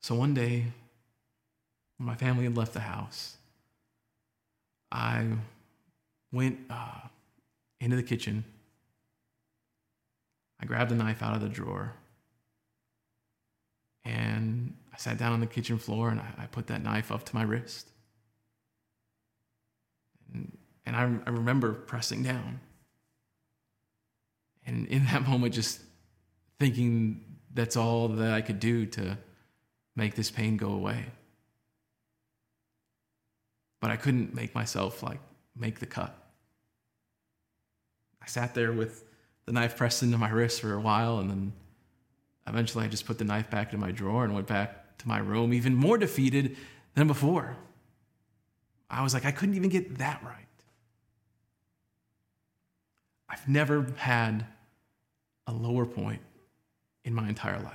So 0.00 0.16
one 0.16 0.34
day, 0.34 0.64
when 1.96 2.08
my 2.08 2.16
family 2.16 2.42
had 2.42 2.56
left 2.56 2.72
the 2.72 2.80
house, 2.80 3.36
I 4.90 5.28
went 6.32 6.58
uh, 6.68 7.02
into 7.78 7.94
the 7.94 8.02
kitchen. 8.02 8.44
I 10.60 10.66
grabbed 10.66 10.90
a 10.90 10.96
knife 10.96 11.22
out 11.22 11.36
of 11.36 11.40
the 11.40 11.48
drawer. 11.48 11.92
And 14.04 14.74
I 14.92 14.96
sat 14.96 15.18
down 15.18 15.34
on 15.34 15.38
the 15.38 15.46
kitchen 15.46 15.78
floor 15.78 16.08
and 16.08 16.18
I, 16.18 16.34
I 16.36 16.46
put 16.46 16.66
that 16.66 16.82
knife 16.82 17.12
up 17.12 17.22
to 17.26 17.34
my 17.36 17.44
wrist. 17.44 17.90
And 20.32 20.58
I, 20.96 21.02
I 21.02 21.30
remember 21.30 21.72
pressing 21.72 22.22
down. 22.22 22.60
And 24.66 24.86
in 24.88 25.04
that 25.06 25.26
moment, 25.26 25.54
just 25.54 25.80
thinking 26.58 27.24
that's 27.52 27.76
all 27.76 28.08
that 28.08 28.32
I 28.32 28.40
could 28.40 28.60
do 28.60 28.86
to 28.86 29.18
make 29.96 30.14
this 30.14 30.30
pain 30.30 30.56
go 30.56 30.70
away. 30.70 31.04
But 33.80 33.90
I 33.90 33.96
couldn't 33.96 34.34
make 34.34 34.54
myself 34.54 35.02
like 35.02 35.20
make 35.56 35.78
the 35.78 35.86
cut. 35.86 36.16
I 38.22 38.26
sat 38.26 38.54
there 38.54 38.72
with 38.72 39.04
the 39.44 39.52
knife 39.52 39.76
pressed 39.76 40.02
into 40.02 40.16
my 40.16 40.30
wrist 40.30 40.62
for 40.62 40.72
a 40.72 40.80
while, 40.80 41.18
and 41.18 41.30
then 41.30 41.52
eventually 42.46 42.84
I 42.84 42.88
just 42.88 43.06
put 43.06 43.18
the 43.18 43.24
knife 43.24 43.50
back 43.50 43.72
in 43.74 43.80
my 43.80 43.90
drawer 43.90 44.24
and 44.24 44.34
went 44.34 44.46
back 44.46 44.96
to 44.98 45.08
my 45.08 45.18
room, 45.18 45.52
even 45.52 45.74
more 45.74 45.98
defeated 45.98 46.56
than 46.94 47.06
before. 47.06 47.56
I 48.88 49.02
was 49.02 49.12
like, 49.12 49.26
I 49.26 49.32
couldn't 49.32 49.56
even 49.56 49.68
get 49.68 49.98
that 49.98 50.22
right. 50.24 50.43
I've 53.34 53.48
never 53.48 53.84
had 53.96 54.46
a 55.48 55.52
lower 55.52 55.84
point 55.86 56.22
in 57.04 57.12
my 57.12 57.28
entire 57.28 57.58
life. 57.58 57.74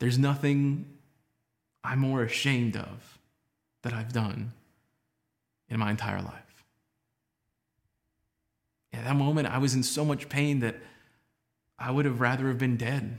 There's 0.00 0.18
nothing 0.18 0.86
I'm 1.84 1.98
more 1.98 2.22
ashamed 2.22 2.78
of 2.78 3.18
that 3.82 3.92
I've 3.92 4.14
done 4.14 4.52
in 5.68 5.78
my 5.78 5.90
entire 5.90 6.22
life. 6.22 6.64
At 8.94 9.04
that 9.04 9.16
moment, 9.16 9.48
I 9.48 9.58
was 9.58 9.74
in 9.74 9.82
so 9.82 10.02
much 10.02 10.30
pain 10.30 10.60
that 10.60 10.76
I 11.78 11.90
would 11.90 12.06
have 12.06 12.22
rather 12.22 12.48
have 12.48 12.58
been 12.58 12.78
dead 12.78 13.18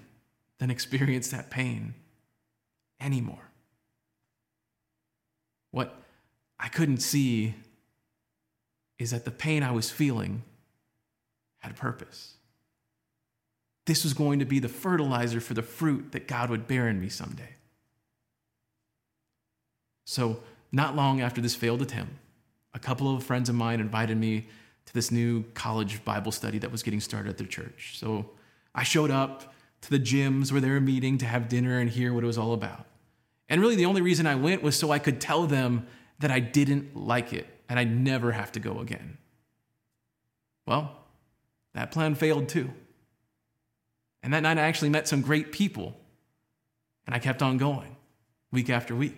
than 0.57 0.71
experience 0.71 1.29
that 1.29 1.51
pain 1.51 1.93
anymore. 2.99 3.51
What 5.69 5.95
I 6.59 6.69
couldn't 6.69 7.03
see 7.03 7.53
is 9.03 9.11
that 9.11 9.25
the 9.25 9.31
pain 9.31 9.61
I 9.61 9.71
was 9.71 9.91
feeling 9.91 10.43
had 11.59 11.71
a 11.71 11.75
purpose. 11.75 12.35
This 13.85 14.03
was 14.03 14.13
going 14.13 14.39
to 14.39 14.45
be 14.45 14.59
the 14.59 14.69
fertilizer 14.69 15.41
for 15.41 15.53
the 15.53 15.61
fruit 15.61 16.13
that 16.13 16.25
God 16.27 16.49
would 16.49 16.67
bear 16.67 16.87
in 16.87 17.01
me 17.01 17.09
someday. 17.09 17.55
So, 20.05 20.39
not 20.71 20.95
long 20.95 21.21
after 21.21 21.41
this 21.41 21.53
failed 21.53 21.81
attempt, 21.81 22.13
a 22.73 22.79
couple 22.79 23.13
of 23.13 23.23
friends 23.23 23.49
of 23.49 23.55
mine 23.55 23.79
invited 23.79 24.17
me 24.17 24.47
to 24.85 24.93
this 24.93 25.11
new 25.11 25.43
college 25.53 26.03
Bible 26.03 26.31
study 26.31 26.57
that 26.59 26.71
was 26.71 26.81
getting 26.81 27.01
started 27.01 27.29
at 27.29 27.37
their 27.37 27.47
church. 27.47 27.97
So, 27.97 28.29
I 28.73 28.83
showed 28.83 29.11
up 29.11 29.53
to 29.81 29.89
the 29.89 29.99
gyms 29.99 30.51
where 30.51 30.61
they 30.61 30.69
were 30.69 30.81
meeting 30.81 31.17
to 31.17 31.25
have 31.25 31.49
dinner 31.49 31.77
and 31.79 31.89
hear 31.89 32.13
what 32.13 32.23
it 32.23 32.27
was 32.27 32.37
all 32.37 32.53
about. 32.53 32.85
And 33.49 33.59
really, 33.59 33.75
the 33.75 33.85
only 33.85 34.01
reason 34.01 34.25
I 34.25 34.35
went 34.35 34.63
was 34.63 34.77
so 34.77 34.91
I 34.91 34.99
could 34.99 35.19
tell 35.19 35.45
them 35.45 35.87
that 36.19 36.31
I 36.31 36.39
didn't 36.39 36.95
like 36.95 37.33
it 37.33 37.52
and 37.69 37.79
I'd 37.79 37.91
never 37.91 38.31
have 38.31 38.51
to 38.53 38.59
go 38.59 38.79
again. 38.79 39.17
Well, 40.65 40.95
that 41.73 41.91
plan 41.91 42.15
failed 42.15 42.49
too. 42.49 42.71
And 44.21 44.33
that 44.33 44.41
night 44.41 44.57
I 44.57 44.61
actually 44.61 44.89
met 44.89 45.07
some 45.07 45.21
great 45.21 45.51
people, 45.51 45.97
and 47.05 47.15
I 47.15 47.19
kept 47.19 47.41
on 47.41 47.57
going 47.57 47.95
week 48.51 48.69
after 48.69 48.95
week. 48.95 49.17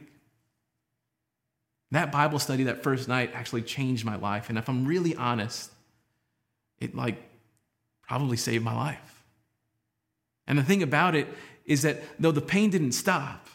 That 1.92 2.12
Bible 2.12 2.40
study 2.40 2.64
that 2.64 2.82
first 2.82 3.08
night 3.08 3.32
actually 3.34 3.62
changed 3.62 4.04
my 4.04 4.16
life, 4.16 4.50
and 4.50 4.58
if 4.58 4.68
I'm 4.68 4.86
really 4.86 5.16
honest, 5.16 5.72
it 6.80 6.96
like 6.96 7.22
probably 8.08 8.38
saved 8.38 8.64
my 8.64 8.76
life. 8.76 9.24
And 10.48 10.58
the 10.58 10.64
thing 10.64 10.84
about 10.84 11.16
it 11.16 11.28
is 11.66 11.84
that 11.84 12.02
though 12.20 12.32
the 12.32 12.42
pain 12.42 12.70
didn't 12.70 12.94
stop, 12.94 13.48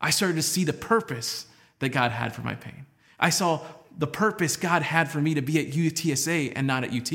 I 0.00 0.10
started 0.10 0.36
to 0.36 0.42
see 0.42 0.64
the 0.64 0.72
purpose 0.72 1.46
that 1.80 1.90
God 1.90 2.10
had 2.10 2.34
for 2.34 2.42
my 2.42 2.54
pain. 2.54 2.86
I 3.18 3.30
saw 3.30 3.60
the 3.98 4.06
purpose 4.06 4.56
God 4.56 4.82
had 4.82 5.10
for 5.10 5.20
me 5.20 5.34
to 5.34 5.42
be 5.42 5.58
at 5.58 5.72
UTSA 5.74 6.52
and 6.54 6.66
not 6.66 6.84
at 6.84 6.92
UT. 6.92 7.12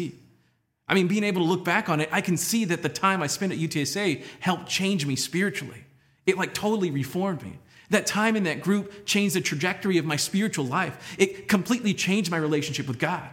I 0.88 0.93
mean, 0.93 1.08
being 1.08 1.24
able 1.24 1.41
to 1.41 1.48
look 1.48 1.63
back 1.63 1.88
on 1.89 2.02
it, 2.02 2.10
I 2.12 2.22
can 2.22 2.36
see 2.36 2.65
that 2.65 2.84
the 2.84 2.89
time 2.89 3.24
I 3.24 3.28
spent 3.28 3.54
at 3.54 3.58
UTSA 3.58 4.22
helped 4.41 4.67
change 4.67 5.06
me 5.06 5.15
spiritually. 5.15 5.86
It 6.26 6.38
like 6.38 6.54
totally 6.54 6.91
reformed 6.91 7.41
me. 7.41 7.58
That 7.89 8.06
time 8.06 8.36
in 8.36 8.43
that 8.43 8.62
group 8.62 9.06
changed 9.06 9.36
the 9.36 9.41
trajectory 9.41 9.98
of 9.98 10.06
my 10.06 10.17
spiritual 10.17 10.65
life. 10.65 11.15
It 11.17 11.48
completely 11.48 11.93
changed 11.93 12.30
my 12.30 12.38
relationship 12.38 12.88
with 12.88 13.00
God. 13.00 13.30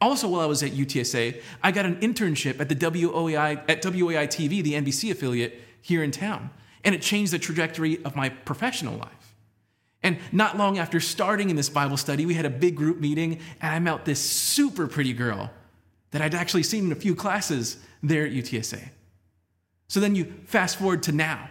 Also, 0.00 0.28
while 0.28 0.42
I 0.42 0.46
was 0.46 0.62
at 0.62 0.72
UTSA, 0.72 1.40
I 1.62 1.72
got 1.72 1.86
an 1.86 1.96
internship 1.96 2.60
at 2.60 2.68
the 2.68 2.76
WOAI, 2.76 3.62
at 3.68 3.82
WOAI 3.82 4.26
TV, 4.26 4.62
the 4.62 4.74
NBC 4.74 5.10
affiliate 5.10 5.60
here 5.80 6.02
in 6.02 6.10
town, 6.10 6.50
and 6.84 6.94
it 6.94 7.00
changed 7.00 7.32
the 7.32 7.38
trajectory 7.38 8.04
of 8.04 8.14
my 8.14 8.28
professional 8.28 8.98
life. 8.98 9.25
And 10.06 10.18
not 10.30 10.56
long 10.56 10.78
after 10.78 11.00
starting 11.00 11.50
in 11.50 11.56
this 11.56 11.68
Bible 11.68 11.96
study, 11.96 12.26
we 12.26 12.34
had 12.34 12.46
a 12.46 12.50
big 12.50 12.76
group 12.76 13.00
meeting, 13.00 13.40
and 13.60 13.74
I 13.74 13.80
met 13.80 14.04
this 14.04 14.20
super 14.20 14.86
pretty 14.86 15.12
girl 15.12 15.50
that 16.12 16.22
I'd 16.22 16.32
actually 16.32 16.62
seen 16.62 16.84
in 16.84 16.92
a 16.92 16.94
few 16.94 17.16
classes 17.16 17.78
there 18.04 18.24
at 18.24 18.30
UTSA. 18.30 18.90
So 19.88 19.98
then 19.98 20.14
you 20.14 20.32
fast 20.44 20.78
forward 20.78 21.02
to 21.02 21.12
now. 21.12 21.50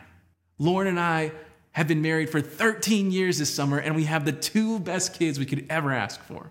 Lauren 0.58 0.88
and 0.88 0.98
I 0.98 1.34
have 1.74 1.90
been 1.90 2.02
married 2.02 2.30
for 2.30 2.40
13 2.40 3.12
years 3.12 3.40
this 3.40 3.54
summer, 3.54 3.78
and 3.78 3.94
we 3.94 4.06
have 4.06 4.24
the 4.24 4.32
two 4.32 4.80
best 4.80 5.20
kids 5.20 5.38
we 5.38 5.46
could 5.46 5.66
ever 5.70 5.92
ask 5.92 6.24
for. 6.24 6.50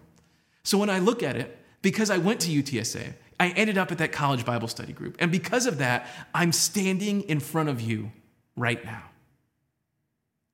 So 0.62 0.76
when 0.76 0.90
I 0.90 0.98
look 0.98 1.22
at 1.22 1.36
it, 1.36 1.56
because 1.80 2.10
I 2.10 2.18
went 2.18 2.40
to 2.40 2.50
UTSA, 2.50 3.14
I 3.40 3.48
ended 3.48 3.78
up 3.78 3.90
at 3.90 3.96
that 3.96 4.12
college 4.12 4.44
Bible 4.44 4.68
study 4.68 4.92
group. 4.92 5.16
And 5.20 5.32
because 5.32 5.64
of 5.64 5.78
that, 5.78 6.06
I'm 6.34 6.52
standing 6.52 7.22
in 7.22 7.40
front 7.40 7.70
of 7.70 7.80
you 7.80 8.12
right 8.56 8.84
now. 8.84 9.04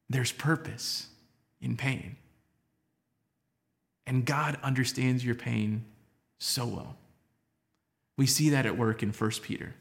There's 0.08 0.30
purpose 0.30 1.08
in 1.60 1.76
pain. 1.76 2.16
And 4.06 4.24
God 4.24 4.58
understands 4.62 5.24
your 5.24 5.34
pain 5.34 5.84
so 6.38 6.66
well. 6.66 6.96
We 8.16 8.26
see 8.26 8.50
that 8.50 8.66
at 8.66 8.76
work 8.76 9.02
in 9.02 9.12
1 9.12 9.30
Peter. 9.42 9.74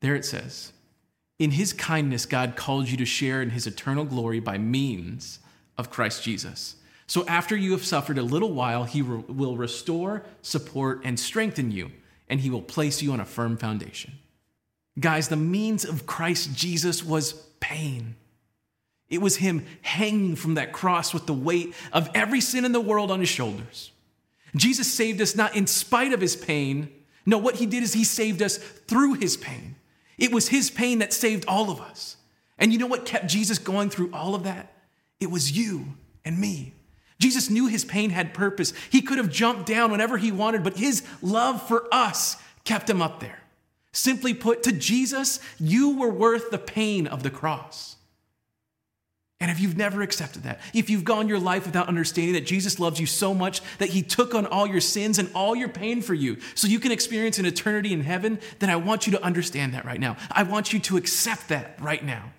There 0.00 0.14
it 0.14 0.24
says, 0.24 0.72
In 1.38 1.52
his 1.52 1.72
kindness, 1.72 2.26
God 2.26 2.56
called 2.56 2.88
you 2.88 2.96
to 2.96 3.04
share 3.04 3.42
in 3.42 3.50
his 3.50 3.66
eternal 3.66 4.04
glory 4.04 4.40
by 4.40 4.58
means 4.58 5.40
of 5.76 5.90
Christ 5.90 6.22
Jesus. 6.22 6.76
So 7.06 7.26
after 7.26 7.56
you 7.56 7.72
have 7.72 7.84
suffered 7.84 8.18
a 8.18 8.22
little 8.22 8.52
while, 8.52 8.84
he 8.84 9.02
re- 9.02 9.24
will 9.28 9.56
restore, 9.56 10.24
support, 10.42 11.00
and 11.04 11.18
strengthen 11.18 11.70
you, 11.70 11.90
and 12.28 12.40
he 12.40 12.50
will 12.50 12.62
place 12.62 13.02
you 13.02 13.12
on 13.12 13.20
a 13.20 13.24
firm 13.24 13.56
foundation. 13.56 14.12
Guys, 15.00 15.28
the 15.28 15.36
means 15.36 15.84
of 15.84 16.06
Christ 16.06 16.54
Jesus 16.54 17.02
was 17.04 17.32
pain. 17.60 18.16
It 19.10 19.22
was 19.22 19.36
him 19.36 19.64
hanging 19.82 20.36
from 20.36 20.54
that 20.54 20.72
cross 20.72 21.14
with 21.14 21.26
the 21.26 21.34
weight 21.34 21.74
of 21.92 22.10
every 22.14 22.40
sin 22.40 22.64
in 22.64 22.72
the 22.72 22.80
world 22.80 23.10
on 23.10 23.20
his 23.20 23.28
shoulders. 23.28 23.90
Jesus 24.54 24.92
saved 24.92 25.20
us 25.20 25.34
not 25.34 25.56
in 25.56 25.66
spite 25.66 26.12
of 26.12 26.20
his 26.20 26.36
pain. 26.36 26.90
No, 27.24 27.38
what 27.38 27.56
he 27.56 27.66
did 27.66 27.82
is 27.82 27.94
he 27.94 28.04
saved 28.04 28.42
us 28.42 28.58
through 28.58 29.14
his 29.14 29.36
pain. 29.36 29.76
It 30.18 30.32
was 30.32 30.48
his 30.48 30.70
pain 30.70 30.98
that 30.98 31.12
saved 31.12 31.44
all 31.46 31.70
of 31.70 31.80
us. 31.80 32.16
And 32.58 32.72
you 32.72 32.78
know 32.78 32.86
what 32.86 33.06
kept 33.06 33.28
Jesus 33.28 33.58
going 33.58 33.88
through 33.88 34.10
all 34.12 34.34
of 34.34 34.44
that? 34.44 34.72
It 35.20 35.30
was 35.30 35.56
you 35.56 35.94
and 36.24 36.38
me. 36.38 36.74
Jesus 37.18 37.50
knew 37.50 37.66
his 37.66 37.84
pain 37.84 38.10
had 38.10 38.34
purpose. 38.34 38.72
He 38.90 39.02
could 39.02 39.18
have 39.18 39.30
jumped 39.30 39.66
down 39.66 39.90
whenever 39.90 40.18
he 40.18 40.30
wanted, 40.30 40.62
but 40.62 40.76
his 40.76 41.02
love 41.20 41.66
for 41.66 41.88
us 41.92 42.36
kept 42.64 42.88
him 42.88 43.02
up 43.02 43.20
there. 43.20 43.40
Simply 43.92 44.34
put, 44.34 44.62
to 44.64 44.72
Jesus, 44.72 45.40
you 45.58 45.98
were 45.98 46.10
worth 46.10 46.50
the 46.50 46.58
pain 46.58 47.06
of 47.06 47.22
the 47.22 47.30
cross. 47.30 47.96
And 49.40 49.52
if 49.52 49.60
you've 49.60 49.76
never 49.76 50.02
accepted 50.02 50.42
that, 50.42 50.58
if 50.74 50.90
you've 50.90 51.04
gone 51.04 51.28
your 51.28 51.38
life 51.38 51.64
without 51.64 51.86
understanding 51.86 52.34
that 52.34 52.44
Jesus 52.44 52.80
loves 52.80 52.98
you 52.98 53.06
so 53.06 53.32
much 53.32 53.60
that 53.78 53.90
he 53.90 54.02
took 54.02 54.34
on 54.34 54.46
all 54.46 54.66
your 54.66 54.80
sins 54.80 55.18
and 55.18 55.30
all 55.32 55.54
your 55.54 55.68
pain 55.68 56.02
for 56.02 56.14
you 56.14 56.38
so 56.56 56.66
you 56.66 56.80
can 56.80 56.90
experience 56.90 57.38
an 57.38 57.46
eternity 57.46 57.92
in 57.92 58.00
heaven, 58.00 58.40
then 58.58 58.68
I 58.68 58.76
want 58.76 59.06
you 59.06 59.12
to 59.12 59.22
understand 59.22 59.74
that 59.74 59.84
right 59.84 60.00
now. 60.00 60.16
I 60.32 60.42
want 60.42 60.72
you 60.72 60.80
to 60.80 60.96
accept 60.96 61.48
that 61.48 61.80
right 61.80 62.04
now. 62.04 62.32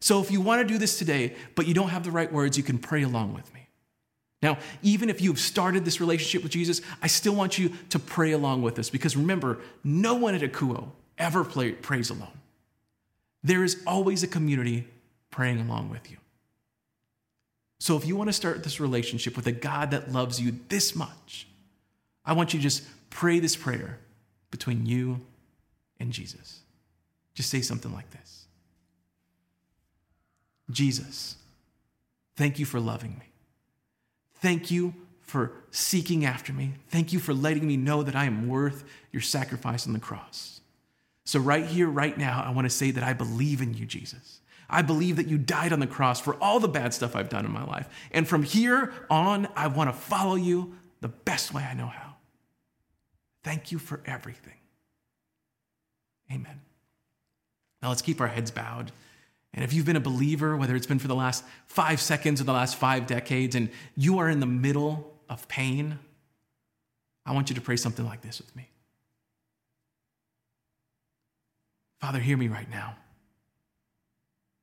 So 0.00 0.20
if 0.20 0.30
you 0.30 0.42
want 0.42 0.60
to 0.60 0.70
do 0.70 0.78
this 0.78 0.98
today, 0.98 1.36
but 1.54 1.66
you 1.66 1.72
don't 1.72 1.88
have 1.88 2.04
the 2.04 2.10
right 2.10 2.30
words, 2.30 2.58
you 2.58 2.64
can 2.64 2.78
pray 2.78 3.02
along 3.02 3.32
with 3.32 3.52
me. 3.54 3.68
Now, 4.42 4.58
even 4.82 5.08
if 5.08 5.22
you've 5.22 5.38
started 5.38 5.84
this 5.84 6.00
relationship 6.00 6.42
with 6.42 6.52
Jesus, 6.52 6.82
I 7.00 7.06
still 7.06 7.34
want 7.34 7.58
you 7.58 7.70
to 7.90 7.98
pray 7.98 8.32
along 8.32 8.60
with 8.60 8.78
us 8.78 8.90
because 8.90 9.16
remember, 9.16 9.60
no 9.84 10.14
one 10.16 10.34
at 10.34 10.42
Akouo 10.42 10.90
ever 11.16 11.44
prays 11.44 12.10
alone. 12.10 12.40
There 13.42 13.64
is 13.64 13.80
always 13.86 14.22
a 14.22 14.26
community 14.26 14.88
praying 15.30 15.60
along 15.60 15.88
with 15.88 16.10
you. 16.10 16.18
So 17.82 17.96
if 17.96 18.06
you 18.06 18.14
want 18.14 18.28
to 18.28 18.32
start 18.32 18.62
this 18.62 18.78
relationship 18.78 19.34
with 19.34 19.48
a 19.48 19.50
God 19.50 19.90
that 19.90 20.12
loves 20.12 20.40
you 20.40 20.54
this 20.68 20.94
much, 20.94 21.48
I 22.24 22.32
want 22.32 22.54
you 22.54 22.60
to 22.60 22.62
just 22.62 22.84
pray 23.10 23.40
this 23.40 23.56
prayer 23.56 23.98
between 24.52 24.86
you 24.86 25.20
and 25.98 26.12
Jesus. 26.12 26.60
Just 27.34 27.50
say 27.50 27.60
something 27.60 27.92
like 27.92 28.08
this 28.12 28.46
Jesus, 30.70 31.34
thank 32.36 32.60
you 32.60 32.66
for 32.66 32.78
loving 32.78 33.18
me. 33.18 33.26
Thank 34.36 34.70
you 34.70 34.94
for 35.20 35.50
seeking 35.72 36.24
after 36.24 36.52
me. 36.52 36.74
Thank 36.86 37.12
you 37.12 37.18
for 37.18 37.34
letting 37.34 37.66
me 37.66 37.76
know 37.76 38.04
that 38.04 38.14
I 38.14 38.26
am 38.26 38.46
worth 38.46 38.84
your 39.10 39.22
sacrifice 39.22 39.88
on 39.88 39.92
the 39.92 39.98
cross. 39.98 40.60
So, 41.24 41.40
right 41.40 41.66
here, 41.66 41.88
right 41.88 42.16
now, 42.16 42.44
I 42.46 42.52
want 42.52 42.66
to 42.66 42.70
say 42.70 42.92
that 42.92 43.02
I 43.02 43.12
believe 43.12 43.60
in 43.60 43.74
you, 43.74 43.86
Jesus. 43.86 44.38
I 44.72 44.82
believe 44.82 45.16
that 45.16 45.28
you 45.28 45.36
died 45.36 45.72
on 45.72 45.80
the 45.80 45.86
cross 45.86 46.20
for 46.20 46.34
all 46.36 46.58
the 46.58 46.68
bad 46.68 46.94
stuff 46.94 47.14
I've 47.14 47.28
done 47.28 47.44
in 47.44 47.52
my 47.52 47.64
life. 47.64 47.88
And 48.10 48.26
from 48.26 48.42
here 48.42 48.92
on, 49.10 49.46
I 49.54 49.66
want 49.66 49.90
to 49.90 49.94
follow 49.94 50.34
you 50.34 50.74
the 51.02 51.08
best 51.08 51.52
way 51.52 51.62
I 51.62 51.74
know 51.74 51.86
how. 51.86 52.14
Thank 53.44 53.70
you 53.70 53.78
for 53.78 54.00
everything. 54.06 54.56
Amen. 56.32 56.60
Now 57.82 57.90
let's 57.90 58.02
keep 58.02 58.20
our 58.20 58.28
heads 58.28 58.50
bowed. 58.50 58.92
And 59.52 59.62
if 59.62 59.74
you've 59.74 59.84
been 59.84 59.96
a 59.96 60.00
believer, 60.00 60.56
whether 60.56 60.74
it's 60.74 60.86
been 60.86 60.98
for 60.98 61.08
the 61.08 61.14
last 61.14 61.44
five 61.66 62.00
seconds 62.00 62.40
or 62.40 62.44
the 62.44 62.52
last 62.52 62.76
five 62.76 63.06
decades, 63.06 63.54
and 63.54 63.68
you 63.94 64.18
are 64.18 64.30
in 64.30 64.40
the 64.40 64.46
middle 64.46 65.12
of 65.28 65.46
pain, 65.48 65.98
I 67.26 67.32
want 67.32 67.50
you 67.50 67.54
to 67.56 67.60
pray 67.60 67.76
something 67.76 68.06
like 68.06 68.22
this 68.22 68.40
with 68.40 68.54
me. 68.56 68.70
Father, 72.00 72.20
hear 72.20 72.38
me 72.38 72.48
right 72.48 72.70
now. 72.70 72.96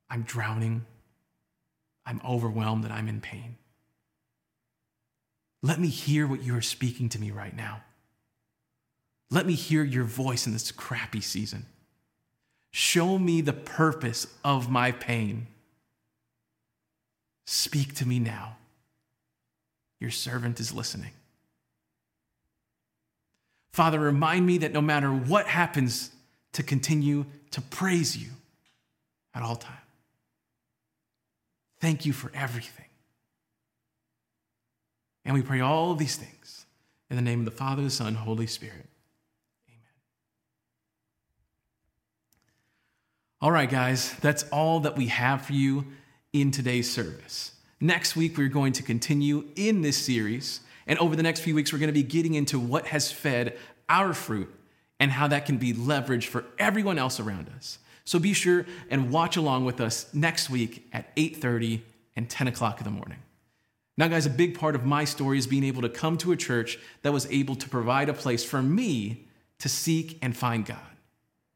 I'm 0.10 0.24
drowning. 0.24 0.86
I'm 2.06 2.22
overwhelmed 2.28 2.84
that 2.84 2.92
I'm 2.92 3.08
in 3.08 3.22
pain. 3.22 3.58
Let 5.62 5.80
me 5.80 5.88
hear 5.88 6.26
what 6.26 6.44
you 6.44 6.56
are 6.56 6.62
speaking 6.62 7.10
to 7.10 7.20
me 7.20 7.32
right 7.32 7.56
now. 7.56 7.82
Let 9.30 9.46
me 9.46 9.54
hear 9.54 9.84
your 9.84 10.06
voice 10.06 10.48
in 10.48 10.54
this 10.54 10.72
crappy 10.72 11.22
season. 11.22 11.66
Show 12.72 13.20
me 13.20 13.42
the 13.42 13.54
purpose 13.54 14.28
of 14.44 14.70
my 14.70 14.92
pain. 14.92 15.48
Speak 17.46 17.96
to 17.96 18.08
me 18.08 18.20
now. 18.20 18.58
Your 20.00 20.12
servant 20.12 20.60
is 20.60 20.74
listening. 20.74 21.12
Father, 23.72 24.00
remind 24.00 24.46
me 24.46 24.58
that 24.60 24.72
no 24.72 24.82
matter 24.82 25.10
what 25.10 25.46
happens, 25.46 26.12
to 26.54 26.64
continue 26.64 27.26
to 27.52 27.62
praise 27.62 28.18
you 28.18 28.30
at 29.34 29.44
all 29.44 29.56
times. 29.56 29.78
Thank 31.80 32.06
you 32.06 32.14
for 32.14 32.32
everything. 32.34 32.86
And 35.26 35.34
we 35.34 35.42
pray 35.42 35.62
all 35.62 35.92
of 35.92 35.98
these 35.98 36.16
things 36.16 36.66
in 37.10 37.16
the 37.16 37.22
name 37.22 37.40
of 37.40 37.46
the 37.46 37.52
Father, 37.52 37.82
the 37.84 37.90
Son, 37.90 38.16
Holy 38.16 38.48
Spirit. 38.48 38.88
Amen. 39.68 39.80
All 43.42 43.52
right, 43.52 43.70
guys, 43.70 44.14
that's 44.22 44.44
all 44.52 44.82
that 44.82 44.98
we 44.98 45.08
have 45.08 45.44
for 45.44 45.54
you 45.54 45.86
in 46.34 46.52
today's 46.52 46.92
service. 46.92 47.54
Next 47.80 48.16
week, 48.16 48.38
we're 48.38 48.50
going 48.50 48.74
to 48.74 48.84
continue 48.84 49.46
in 49.56 49.82
this 49.82 49.98
series. 49.98 50.62
And 50.86 51.00
over 51.00 51.16
the 51.16 51.24
next 51.24 51.42
few 51.42 51.56
weeks, 51.56 51.72
we're 51.72 51.80
going 51.80 51.88
to 51.88 51.94
be 51.94 52.04
getting 52.04 52.34
into 52.34 52.60
what 52.60 52.88
has 52.88 53.12
fed 53.12 53.58
our 53.88 54.14
fruit 54.14 54.54
and 55.00 55.12
how 55.12 55.28
that 55.30 55.46
can 55.46 55.58
be 55.58 55.74
leveraged 55.74 56.26
for 56.26 56.44
everyone 56.58 57.00
else 57.00 57.20
around 57.20 57.50
us. 57.56 57.80
So 58.10 58.18
be 58.18 58.34
sure 58.34 58.66
and 58.90 59.12
watch 59.12 59.38
along 59.38 59.66
with 59.66 59.80
us 59.80 60.12
next 60.16 60.50
week 60.50 60.90
at 60.92 61.16
8:30 61.16 61.84
and 62.16 62.28
10 62.28 62.48
o'clock 62.48 62.80
in 62.80 62.84
the 62.84 62.90
morning. 62.90 63.20
Now, 63.98 64.08
guys, 64.08 64.26
a 64.26 64.32
big 64.32 64.58
part 64.58 64.74
of 64.74 64.84
my 64.84 65.06
story 65.06 65.38
is 65.38 65.46
being 65.46 65.64
able 65.64 65.84
to 65.84 65.90
come 65.90 66.18
to 66.18 66.32
a 66.32 66.36
church 66.36 66.80
that 67.04 67.14
was 67.14 67.28
able 67.28 67.56
to 67.58 67.70
provide 67.70 68.10
a 68.10 68.14
place 68.16 68.44
for 68.44 68.64
me 68.64 69.28
to 69.60 69.70
seek 69.70 70.18
and 70.24 70.36
find 70.36 70.66
God. 70.66 70.98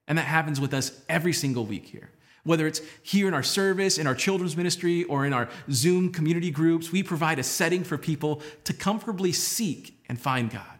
And 0.07 0.15
that 0.19 0.27
happens 0.27 0.61
with 0.61 0.75
us 0.75 0.91
every 1.09 1.33
single 1.33 1.65
week 1.65 1.87
here. 1.87 2.11
Whether 2.43 2.67
it's 2.67 2.81
here 3.01 3.27
in 3.27 3.33
our 3.33 3.41
service, 3.41 3.97
in 3.97 4.05
our 4.05 4.13
children's 4.13 4.55
ministry, 4.55 5.05
or 5.05 5.25
in 5.25 5.33
our 5.33 5.49
Zoom 5.71 6.11
community 6.11 6.51
groups, 6.51 6.91
we 6.91 7.01
provide 7.01 7.39
a 7.39 7.43
setting 7.43 7.83
for 7.83 7.97
people 7.97 8.43
to 8.65 8.73
comfortably 8.73 9.31
seek 9.31 9.99
and 10.07 10.21
find 10.21 10.51
God. 10.51 10.77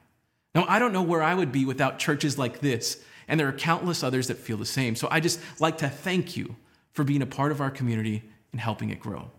Now, 0.54 0.68
I 0.70 0.78
don't 0.78 0.94
know 0.94 1.02
where 1.02 1.24
I 1.24 1.34
would 1.34 1.52
be 1.52 1.66
without 1.66 1.98
churches 1.98 2.38
like 2.38 2.60
this, 2.60 3.04
and 3.28 3.40
there 3.40 3.48
are 3.48 3.54
countless 3.54 4.04
others 4.04 4.28
that 4.28 4.38
feel 4.38 4.58
the 4.58 4.66
same. 4.66 4.96
So 4.96 5.08
I 5.12 5.20
just 5.20 5.40
like 5.60 5.78
to 5.80 5.90
thank 5.90 6.36
you 6.38 6.56
for 6.94 7.04
being 7.04 7.22
a 7.22 7.28
part 7.28 7.52
of 7.52 7.62
our 7.62 7.72
community 7.72 8.24
and 8.52 8.62
helping 8.62 8.90
it 8.90 9.00
grow. 9.00 9.32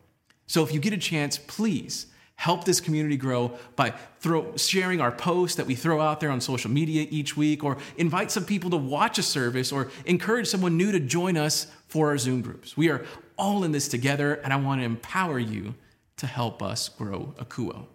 So 0.47 0.63
if 0.63 0.73
you 0.73 0.81
get 0.81 0.93
a 0.93 0.99
chance, 0.99 1.39
please 1.39 2.07
help 2.37 2.65
this 2.65 2.81
community 2.81 3.17
grow 3.17 3.57
by 3.77 3.91
throw, 4.19 4.57
sharing 4.57 5.01
our 5.01 5.13
posts 5.13 5.57
that 5.57 5.67
we 5.67 5.75
throw 5.75 6.01
out 6.01 6.21
there 6.21 6.31
on 6.31 6.41
social 6.41 6.71
media 6.71 7.07
each 7.11 7.37
week, 7.37 7.63
or 7.63 7.79
invite 7.97 8.31
some 8.31 8.45
people 8.45 8.71
to 8.71 8.77
watch 8.77 9.19
a 9.19 9.23
service, 9.23 9.71
or 9.71 9.89
encourage 10.05 10.49
someone 10.49 10.77
new 10.77 10.91
to 10.91 11.01
join 11.01 11.37
us 11.37 11.69
for 11.87 12.09
our 12.09 12.19
Zoom 12.19 12.43
groups. 12.43 12.77
We 12.77 12.91
are 12.91 13.05
all 13.39 13.63
in 13.65 13.73
this 13.73 13.89
together, 13.89 14.35
and 14.35 14.53
I 14.53 14.57
want 14.57 14.81
to 14.81 14.85
empower 14.85 15.39
you 15.39 15.75
to 16.17 16.27
help 16.27 16.63
us 16.63 16.89
grow 16.89 17.35
Akouo. 17.39 17.87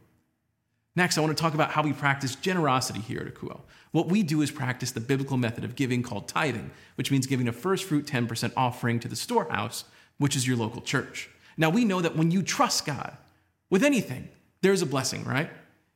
Next, 1.00 1.18
I 1.18 1.22
want 1.22 1.36
to 1.36 1.42
talk 1.42 1.54
about 1.54 1.72
how 1.72 1.82
we 1.82 1.94
practice 1.94 2.36
generosity 2.36 3.00
here 3.00 3.22
at 3.22 3.34
Akouo. 3.34 3.62
What 3.92 4.10
we 4.10 4.22
do 4.22 4.42
is 4.42 4.52
practice 4.52 4.92
the 4.92 5.00
biblical 5.00 5.38
method 5.38 5.64
of 5.64 5.78
giving 5.78 6.04
called 6.04 6.28
tithing, 6.28 6.72
which 6.96 7.10
means 7.10 7.26
giving 7.26 7.48
a 7.48 7.54
first 7.54 7.86
fruit 7.86 8.06
10% 8.06 8.52
offering 8.58 9.00
to 9.00 9.08
the 9.08 9.16
storehouse, 9.16 9.86
which 10.18 10.36
is 10.36 10.46
your 10.46 10.58
local 10.58 10.82
church. 10.82 11.30
Now, 11.56 11.70
we 11.70 11.86
know 11.86 12.02
that 12.02 12.18
when 12.18 12.32
you 12.32 12.44
trust 12.44 12.86
God 12.86 13.16
with 13.70 13.82
anything, 13.82 14.28
there's 14.60 14.82
a 14.82 14.86
blessing, 14.86 15.24
right? 15.24 15.50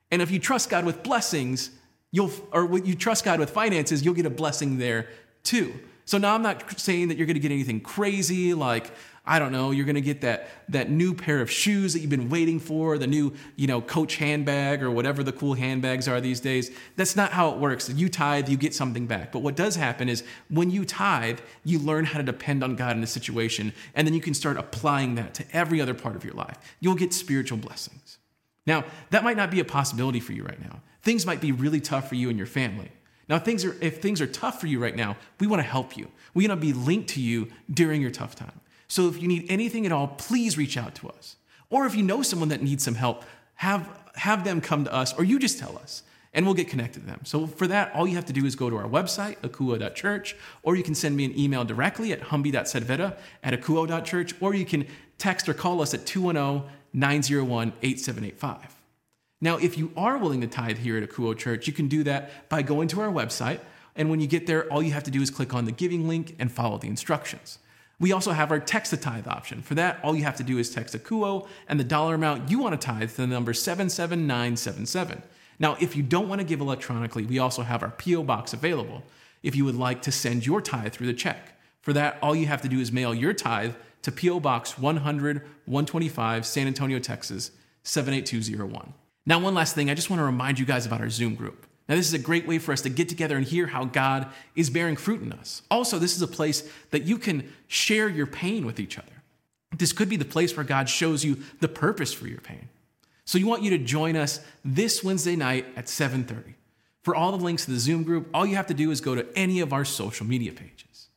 And 0.10 0.22
if 0.22 0.32
you 0.32 0.40
trust 0.40 0.70
God 0.70 0.86
with 0.86 1.04
blessings, 1.04 1.72
you'll, 2.12 2.32
or 2.54 2.80
you 2.80 2.96
trust 2.96 3.26
God 3.26 3.42
with 3.42 3.50
finances, 3.50 4.06
you'll 4.06 4.14
get 4.14 4.26
a 4.26 4.30
blessing 4.30 4.78
there 4.78 5.10
too. 5.44 5.74
So 6.06 6.18
now 6.18 6.34
I'm 6.34 6.44
not 6.44 6.80
saying 6.80 7.10
that 7.10 7.18
you're 7.18 7.28
going 7.28 7.36
to 7.36 7.42
get 7.42 7.52
anything 7.52 7.82
crazy 7.82 8.54
like 8.54 8.90
I 9.26 9.40
don't 9.40 9.54
know, 9.54 9.72
you're 9.72 9.86
going 9.86 9.96
to 9.96 10.02
get 10.02 10.20
that 10.22 10.50
that 10.68 10.90
new 10.90 11.14
pair 11.14 11.40
of 11.40 11.50
shoes 11.50 11.94
that 11.94 12.00
you've 12.00 12.10
been 12.10 12.30
waiting 12.30 12.60
for, 12.60 12.98
the 12.98 13.08
new, 13.08 13.34
you 13.56 13.68
know, 13.68 13.80
Coach 13.80 14.18
handbag 14.18 14.84
or 14.84 14.92
whatever 14.92 15.24
the 15.24 15.32
cool 15.32 15.54
handbags 15.54 16.10
are 16.10 16.20
these 16.20 16.42
days. 16.42 16.72
That's 16.98 17.16
not 17.16 17.32
how 17.32 17.52
it 17.52 17.58
works. 17.58 17.90
You 17.90 18.10
tithe, 18.10 18.50
you 18.50 18.58
get 18.58 18.74
something 18.74 19.08
back. 19.08 19.32
But 19.32 19.40
what 19.40 19.56
does 19.56 19.78
happen 19.78 20.10
is 20.10 20.24
when 20.50 20.72
you 20.72 20.84
tithe, 20.84 21.40
you 21.64 21.80
learn 21.80 22.04
how 22.04 22.18
to 22.18 22.24
depend 22.24 22.66
on 22.66 22.76
God 22.76 22.98
in 22.98 23.04
a 23.04 23.08
situation, 23.08 23.72
and 23.96 24.06
then 24.06 24.14
you 24.14 24.22
can 24.22 24.34
start 24.34 24.58
applying 24.58 25.16
that 25.16 25.34
to 25.36 25.46
every 25.54 25.80
other 25.80 25.94
part 25.94 26.18
of 26.18 26.26
your 26.26 26.34
life. 26.34 26.58
You'll 26.82 26.96
get 26.96 27.14
spiritual 27.14 27.60
blessings. 27.60 28.18
Now, 28.66 28.84
that 29.12 29.24
might 29.24 29.38
not 29.38 29.52
be 29.52 29.60
a 29.62 29.66
possibility 29.66 30.20
for 30.20 30.34
you 30.34 30.44
right 30.44 30.62
now. 30.62 30.82
Things 31.02 31.26
might 31.26 31.42
be 31.42 31.52
really 31.52 31.82
tough 31.82 32.10
for 32.10 32.16
you 32.16 32.30
and 32.30 32.38
your 32.38 32.48
family. 32.48 32.92
Now, 33.30 33.40
things 33.40 33.64
are, 33.64 33.76
if 33.82 34.02
things 34.02 34.20
are 34.20 34.28
tough 34.28 34.60
for 34.60 34.68
you 34.68 34.80
right 34.80 34.96
now, 34.96 35.16
we 35.40 35.48
want 35.48 35.62
to 35.62 35.68
help 35.68 35.96
you. 35.96 36.10
We 36.34 36.48
want 36.48 36.60
to 36.60 36.66
be 36.66 36.74
linked 36.74 37.10
to 37.12 37.22
you 37.22 37.50
during 37.72 38.02
your 38.02 38.12
tough 38.12 38.36
time. 38.36 38.60
So 38.94 39.08
if 39.08 39.20
you 39.20 39.28
need 39.28 39.48
anything 39.50 39.88
at 39.88 39.92
all, 39.92 40.08
please 40.08 40.56
reach 40.56 40.78
out 40.78 40.94
to 40.96 41.10
us. 41.10 41.38
Or 41.72 41.88
if 41.88 41.96
you 41.96 42.04
know 42.04 42.22
someone 42.22 42.50
that 42.50 42.62
needs 42.62 42.84
some 42.84 42.94
help, 42.94 43.24
have, 43.56 43.90
have 44.14 44.44
them 44.44 44.62
come 44.62 44.84
to 44.84 44.94
us, 44.94 45.18
or 45.18 45.24
you 45.24 45.40
just 45.40 45.58
tell 45.58 45.80
us, 45.80 46.04
and 46.32 46.46
we'll 46.46 46.54
get 46.54 46.68
connected 46.68 47.00
to 47.00 47.08
them. 47.08 47.22
So 47.24 47.48
for 47.48 47.66
that, 47.66 47.92
all 47.96 48.08
you 48.08 48.14
have 48.14 48.26
to 48.26 48.34
do 48.34 48.46
is 48.46 48.56
go 48.56 48.70
to 48.70 48.78
our 48.78 48.88
website, 48.88 49.38
akouo.church, 49.38 50.36
or 50.62 50.76
you 50.76 50.84
can 50.84 50.94
send 50.94 51.18
me 51.18 51.26
an 51.26 51.36
email 51.36 51.66
directly 51.66 52.12
at 52.12 52.22
humby.sedveta 52.22 53.18
at 53.42 53.60
akouo.church, 53.60 54.36
or 54.40 54.54
you 54.54 54.64
can 54.64 54.86
text 55.18 55.50
or 55.50 55.56
call 55.56 55.82
us 55.82 55.96
at 55.96 56.06
210 56.06 56.70
901 56.94 57.74
8785. 57.82 58.76
Now, 59.42 59.58
if 59.58 59.76
you 59.76 59.92
are 59.98 60.20
willing 60.20 60.42
to 60.42 60.48
tithe 60.48 60.78
here 60.78 61.00
at 61.00 61.10
Akouo 61.10 61.36
Church, 61.36 61.66
you 61.66 61.74
can 61.74 61.88
do 61.88 62.04
that 62.04 62.48
by 62.48 62.62
going 62.62 62.90
to 62.90 63.02
our 63.02 63.10
website. 63.10 63.60
And 63.96 64.12
when 64.12 64.20
you 64.20 64.28
get 64.28 64.46
there, 64.46 64.72
all 64.72 64.84
you 64.84 64.92
have 64.92 65.04
to 65.06 65.12
do 65.12 65.24
is 65.24 65.32
click 65.32 65.52
on 65.56 65.66
the 65.66 65.72
giving 65.72 66.08
link 66.08 66.36
and 66.38 66.52
follow 66.52 66.78
the 66.78 66.88
instructions. 66.88 67.58
We 68.04 68.12
also 68.12 68.34
have 68.34 68.52
our 68.52 68.60
text 68.60 68.90
to 68.90 68.98
tithe 68.98 69.30
option. 69.30 69.62
For 69.62 69.76
that, 69.76 70.02
all 70.04 70.14
you 70.14 70.26
have 70.26 70.36
to 70.36 70.44
do 70.44 70.58
is 70.58 70.70
text 70.70 70.94
Akouo 70.94 71.48
and 71.70 71.80
the 71.80 71.86
dollar 71.86 72.16
amount 72.16 72.52
you 72.52 72.60
want 72.60 72.74
to 72.78 72.86
tithe 72.86 73.12
to 73.12 73.16
the 73.16 73.28
number 73.28 73.54
77977. 73.54 75.24
Now, 75.58 75.78
if 75.80 75.96
you 75.96 76.04
don't 76.04 76.28
want 76.28 76.42
to 76.42 76.46
give 76.46 76.60
electronically, 76.60 77.26
we 77.26 77.40
also 77.40 77.62
have 77.62 77.82
our 77.82 77.92
P.O. 77.92 78.24
box 78.24 78.52
available 78.52 79.04
if 79.42 79.56
you 79.56 79.64
would 79.64 79.78
like 79.78 80.02
to 80.02 80.12
send 80.12 80.46
your 80.46 80.60
tithe 80.60 80.92
through 80.92 81.08
the 81.08 81.14
check. 81.14 81.58
For 81.80 81.94
that, 81.94 82.18
all 82.22 82.36
you 82.36 82.46
have 82.46 82.62
to 82.64 82.68
do 82.68 82.82
is 82.82 82.92
mail 82.92 83.16
your 83.16 83.32
tithe 83.32 83.74
to 84.02 84.12
P.O. 84.12 84.42
Box 84.42 84.78
100 84.78 85.38
125, 85.64 86.46
San 86.46 86.68
Antonio, 86.68 87.00
Texas 87.00 87.52
78201. 87.84 88.94
Now, 89.26 89.40
one 89.40 89.54
last 89.54 89.76
thing, 89.76 89.90
I 89.90 89.94
just 89.94 90.10
want 90.10 90.20
to 90.20 90.26
remind 90.26 90.60
you 90.60 90.66
guys 90.66 90.86
about 90.86 91.00
our 91.00 91.10
Zoom 91.10 91.36
group. 91.36 91.66
Now, 91.88 91.96
this 91.96 92.08
is 92.08 92.14
a 92.14 92.20
great 92.20 92.48
way 92.48 92.60
for 92.60 92.72
us 92.72 92.82
to 92.82 92.90
get 92.90 93.10
together 93.10 93.36
and 93.36 93.46
hear 93.46 93.68
how 93.68 93.86
God 93.86 94.28
is 94.56 94.70
bearing 94.70 94.96
fruit 94.96 95.22
in 95.22 95.34
us. 95.34 95.62
Also, 95.70 96.00
this 96.00 96.16
is 96.16 96.22
a 96.22 96.28
place 96.28 96.70
that 96.92 97.04
you 97.04 97.18
can 97.18 97.52
share 97.68 98.08
your 98.08 98.26
pain 98.26 98.66
with 98.66 98.80
each 98.80 98.98
other. 98.98 99.24
This 99.78 99.92
could 99.92 100.08
be 100.08 100.16
the 100.16 100.24
place 100.24 100.56
where 100.56 100.64
God 100.64 100.88
shows 100.88 101.26
you 101.26 101.40
the 101.60 101.68
purpose 101.68 102.14
for 102.14 102.28
your 102.28 102.40
pain. 102.40 102.70
So, 103.26 103.38
we 103.38 103.44
want 103.44 103.64
you 103.64 103.70
to 103.72 103.78
join 103.78 104.16
us 104.16 104.40
this 104.64 105.04
Wednesday 105.04 105.36
night 105.36 105.66
at 105.76 105.90
7:30. 105.90 106.56
For 107.02 107.16
all 107.16 107.32
the 107.38 107.44
links 107.44 107.66
to 107.66 107.72
the 107.72 107.80
Zoom 107.80 108.04
group, 108.04 108.30
all 108.34 108.46
you 108.46 108.56
have 108.56 108.68
to 108.68 108.74
do 108.74 108.90
is 108.90 109.02
go 109.02 109.14
to 109.14 109.28
any 109.36 109.60
of 109.60 109.74
our 109.74 109.84
social 109.84 110.26
media 110.26 110.54
pages. 110.54 111.10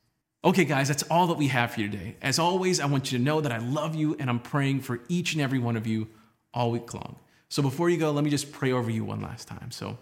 Okay, 0.44 0.64
guys, 0.64 0.88
that's 0.88 1.04
all 1.04 1.28
that 1.28 1.38
we 1.38 1.48
have 1.48 1.72
for 1.72 1.80
you 1.80 1.88
today. 1.88 2.16
As 2.22 2.38
always, 2.38 2.80
I 2.80 2.86
want 2.86 3.10
you 3.10 3.18
to 3.18 3.24
know 3.24 3.40
that 3.40 3.52
I 3.52 3.58
love 3.58 3.94
you 3.94 4.16
and 4.18 4.28
I'm 4.28 4.40
praying 4.40 4.80
for 4.80 5.00
each 5.08 5.32
and 5.32 5.42
every 5.42 5.58
one 5.58 5.76
of 5.76 5.86
you 5.86 6.08
all 6.52 6.70
week 6.70 6.92
long. 6.92 7.16
So 7.48 7.62
before 7.62 7.90
you 7.90 7.96
go, 7.96 8.10
let 8.10 8.24
me 8.24 8.30
just 8.30 8.52
pray 8.52 8.72
over 8.72 8.90
you 8.90 9.04
one 9.04 9.20
last 9.20 9.48
time. 9.48 9.70
So, 9.70 9.98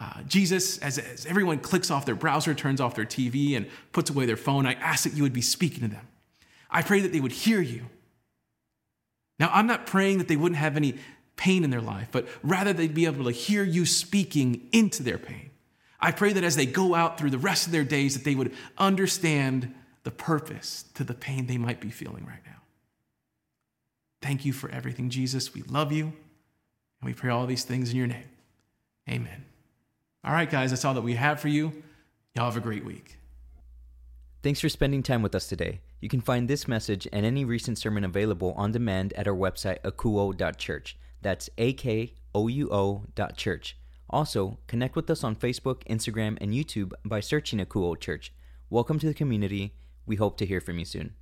uh, 0.00 0.22
Jesus, 0.22 0.78
as, 0.78 0.98
as 0.98 1.26
everyone 1.26 1.58
clicks 1.58 1.90
off 1.90 2.06
their 2.06 2.14
browser, 2.14 2.54
turns 2.54 2.80
off 2.80 2.94
their 2.94 3.04
TV, 3.04 3.56
and 3.56 3.66
puts 3.92 4.10
away 4.10 4.26
their 4.26 4.36
phone, 4.36 4.64
I 4.66 4.74
ask 4.74 5.04
that 5.04 5.14
you 5.14 5.24
would 5.24 5.32
be 5.32 5.42
speaking 5.42 5.80
to 5.80 5.88
them. 5.88 6.06
I 6.70 6.82
pray 6.82 7.00
that 7.00 7.12
they 7.12 7.20
would 7.20 7.32
hear 7.32 7.60
you. 7.60 7.86
Now, 9.40 9.50
I'm 9.52 9.66
not 9.66 9.86
praying 9.86 10.18
that 10.18 10.28
they 10.28 10.36
wouldn't 10.36 10.58
have 10.58 10.76
any 10.76 10.96
pain 11.36 11.64
in 11.64 11.70
their 11.70 11.80
life, 11.80 12.08
but 12.12 12.28
rather 12.42 12.72
they'd 12.72 12.94
be 12.94 13.06
able 13.06 13.24
to 13.24 13.30
hear 13.30 13.64
you 13.64 13.86
speaking 13.86 14.68
into 14.72 15.02
their 15.02 15.18
pain. 15.18 15.50
I 16.00 16.12
pray 16.12 16.32
that 16.32 16.44
as 16.44 16.56
they 16.56 16.66
go 16.66 16.94
out 16.94 17.18
through 17.18 17.30
the 17.30 17.38
rest 17.38 17.66
of 17.66 17.72
their 17.72 17.84
days, 17.84 18.14
that 18.14 18.24
they 18.24 18.34
would 18.34 18.52
understand 18.76 19.74
the 20.04 20.10
purpose 20.10 20.84
to 20.94 21.04
the 21.04 21.14
pain 21.14 21.46
they 21.46 21.58
might 21.58 21.80
be 21.80 21.90
feeling 21.90 22.24
right 22.24 22.40
now. 22.46 22.62
Thank 24.22 24.44
you 24.44 24.52
for 24.52 24.70
everything, 24.70 25.10
Jesus. 25.10 25.54
We 25.54 25.62
love 25.62 25.92
you. 25.92 26.04
And 26.04 27.04
we 27.04 27.14
pray 27.14 27.30
all 27.30 27.46
these 27.46 27.64
things 27.64 27.90
in 27.90 27.96
your 27.96 28.06
name. 28.06 28.28
Amen. 29.08 29.44
All 30.28 30.34
right, 30.34 30.50
guys, 30.50 30.68
that's 30.68 30.84
all 30.84 30.92
that 30.92 31.00
we 31.00 31.14
have 31.14 31.40
for 31.40 31.48
you. 31.48 31.72
Y'all 32.34 32.44
have 32.44 32.56
a 32.58 32.60
great 32.60 32.84
week. 32.84 33.16
Thanks 34.42 34.60
for 34.60 34.68
spending 34.68 35.02
time 35.02 35.22
with 35.22 35.34
us 35.34 35.46
today. 35.46 35.80
You 36.02 36.10
can 36.10 36.20
find 36.20 36.46
this 36.46 36.68
message 36.68 37.08
and 37.14 37.24
any 37.24 37.46
recent 37.46 37.78
sermon 37.78 38.04
available 38.04 38.52
on 38.52 38.70
demand 38.70 39.14
at 39.14 39.26
our 39.26 39.34
website, 39.34 39.80
akouo.church. 39.80 40.98
That's 41.22 41.48
A 41.56 41.72
K 41.72 42.12
O 42.34 42.46
U 42.46 42.68
O 42.70 43.04
church. 43.36 43.78
Also, 44.10 44.58
connect 44.66 44.96
with 44.96 45.08
us 45.08 45.24
on 45.24 45.34
Facebook, 45.34 45.82
Instagram, 45.84 46.36
and 46.42 46.52
YouTube 46.52 46.92
by 47.06 47.20
searching 47.20 47.58
Akouo 47.58 47.98
Church. 47.98 48.30
Welcome 48.68 48.98
to 48.98 49.06
the 49.06 49.14
community. 49.14 49.76
We 50.04 50.16
hope 50.16 50.36
to 50.36 50.46
hear 50.46 50.60
from 50.60 50.78
you 50.78 50.84
soon. 50.84 51.14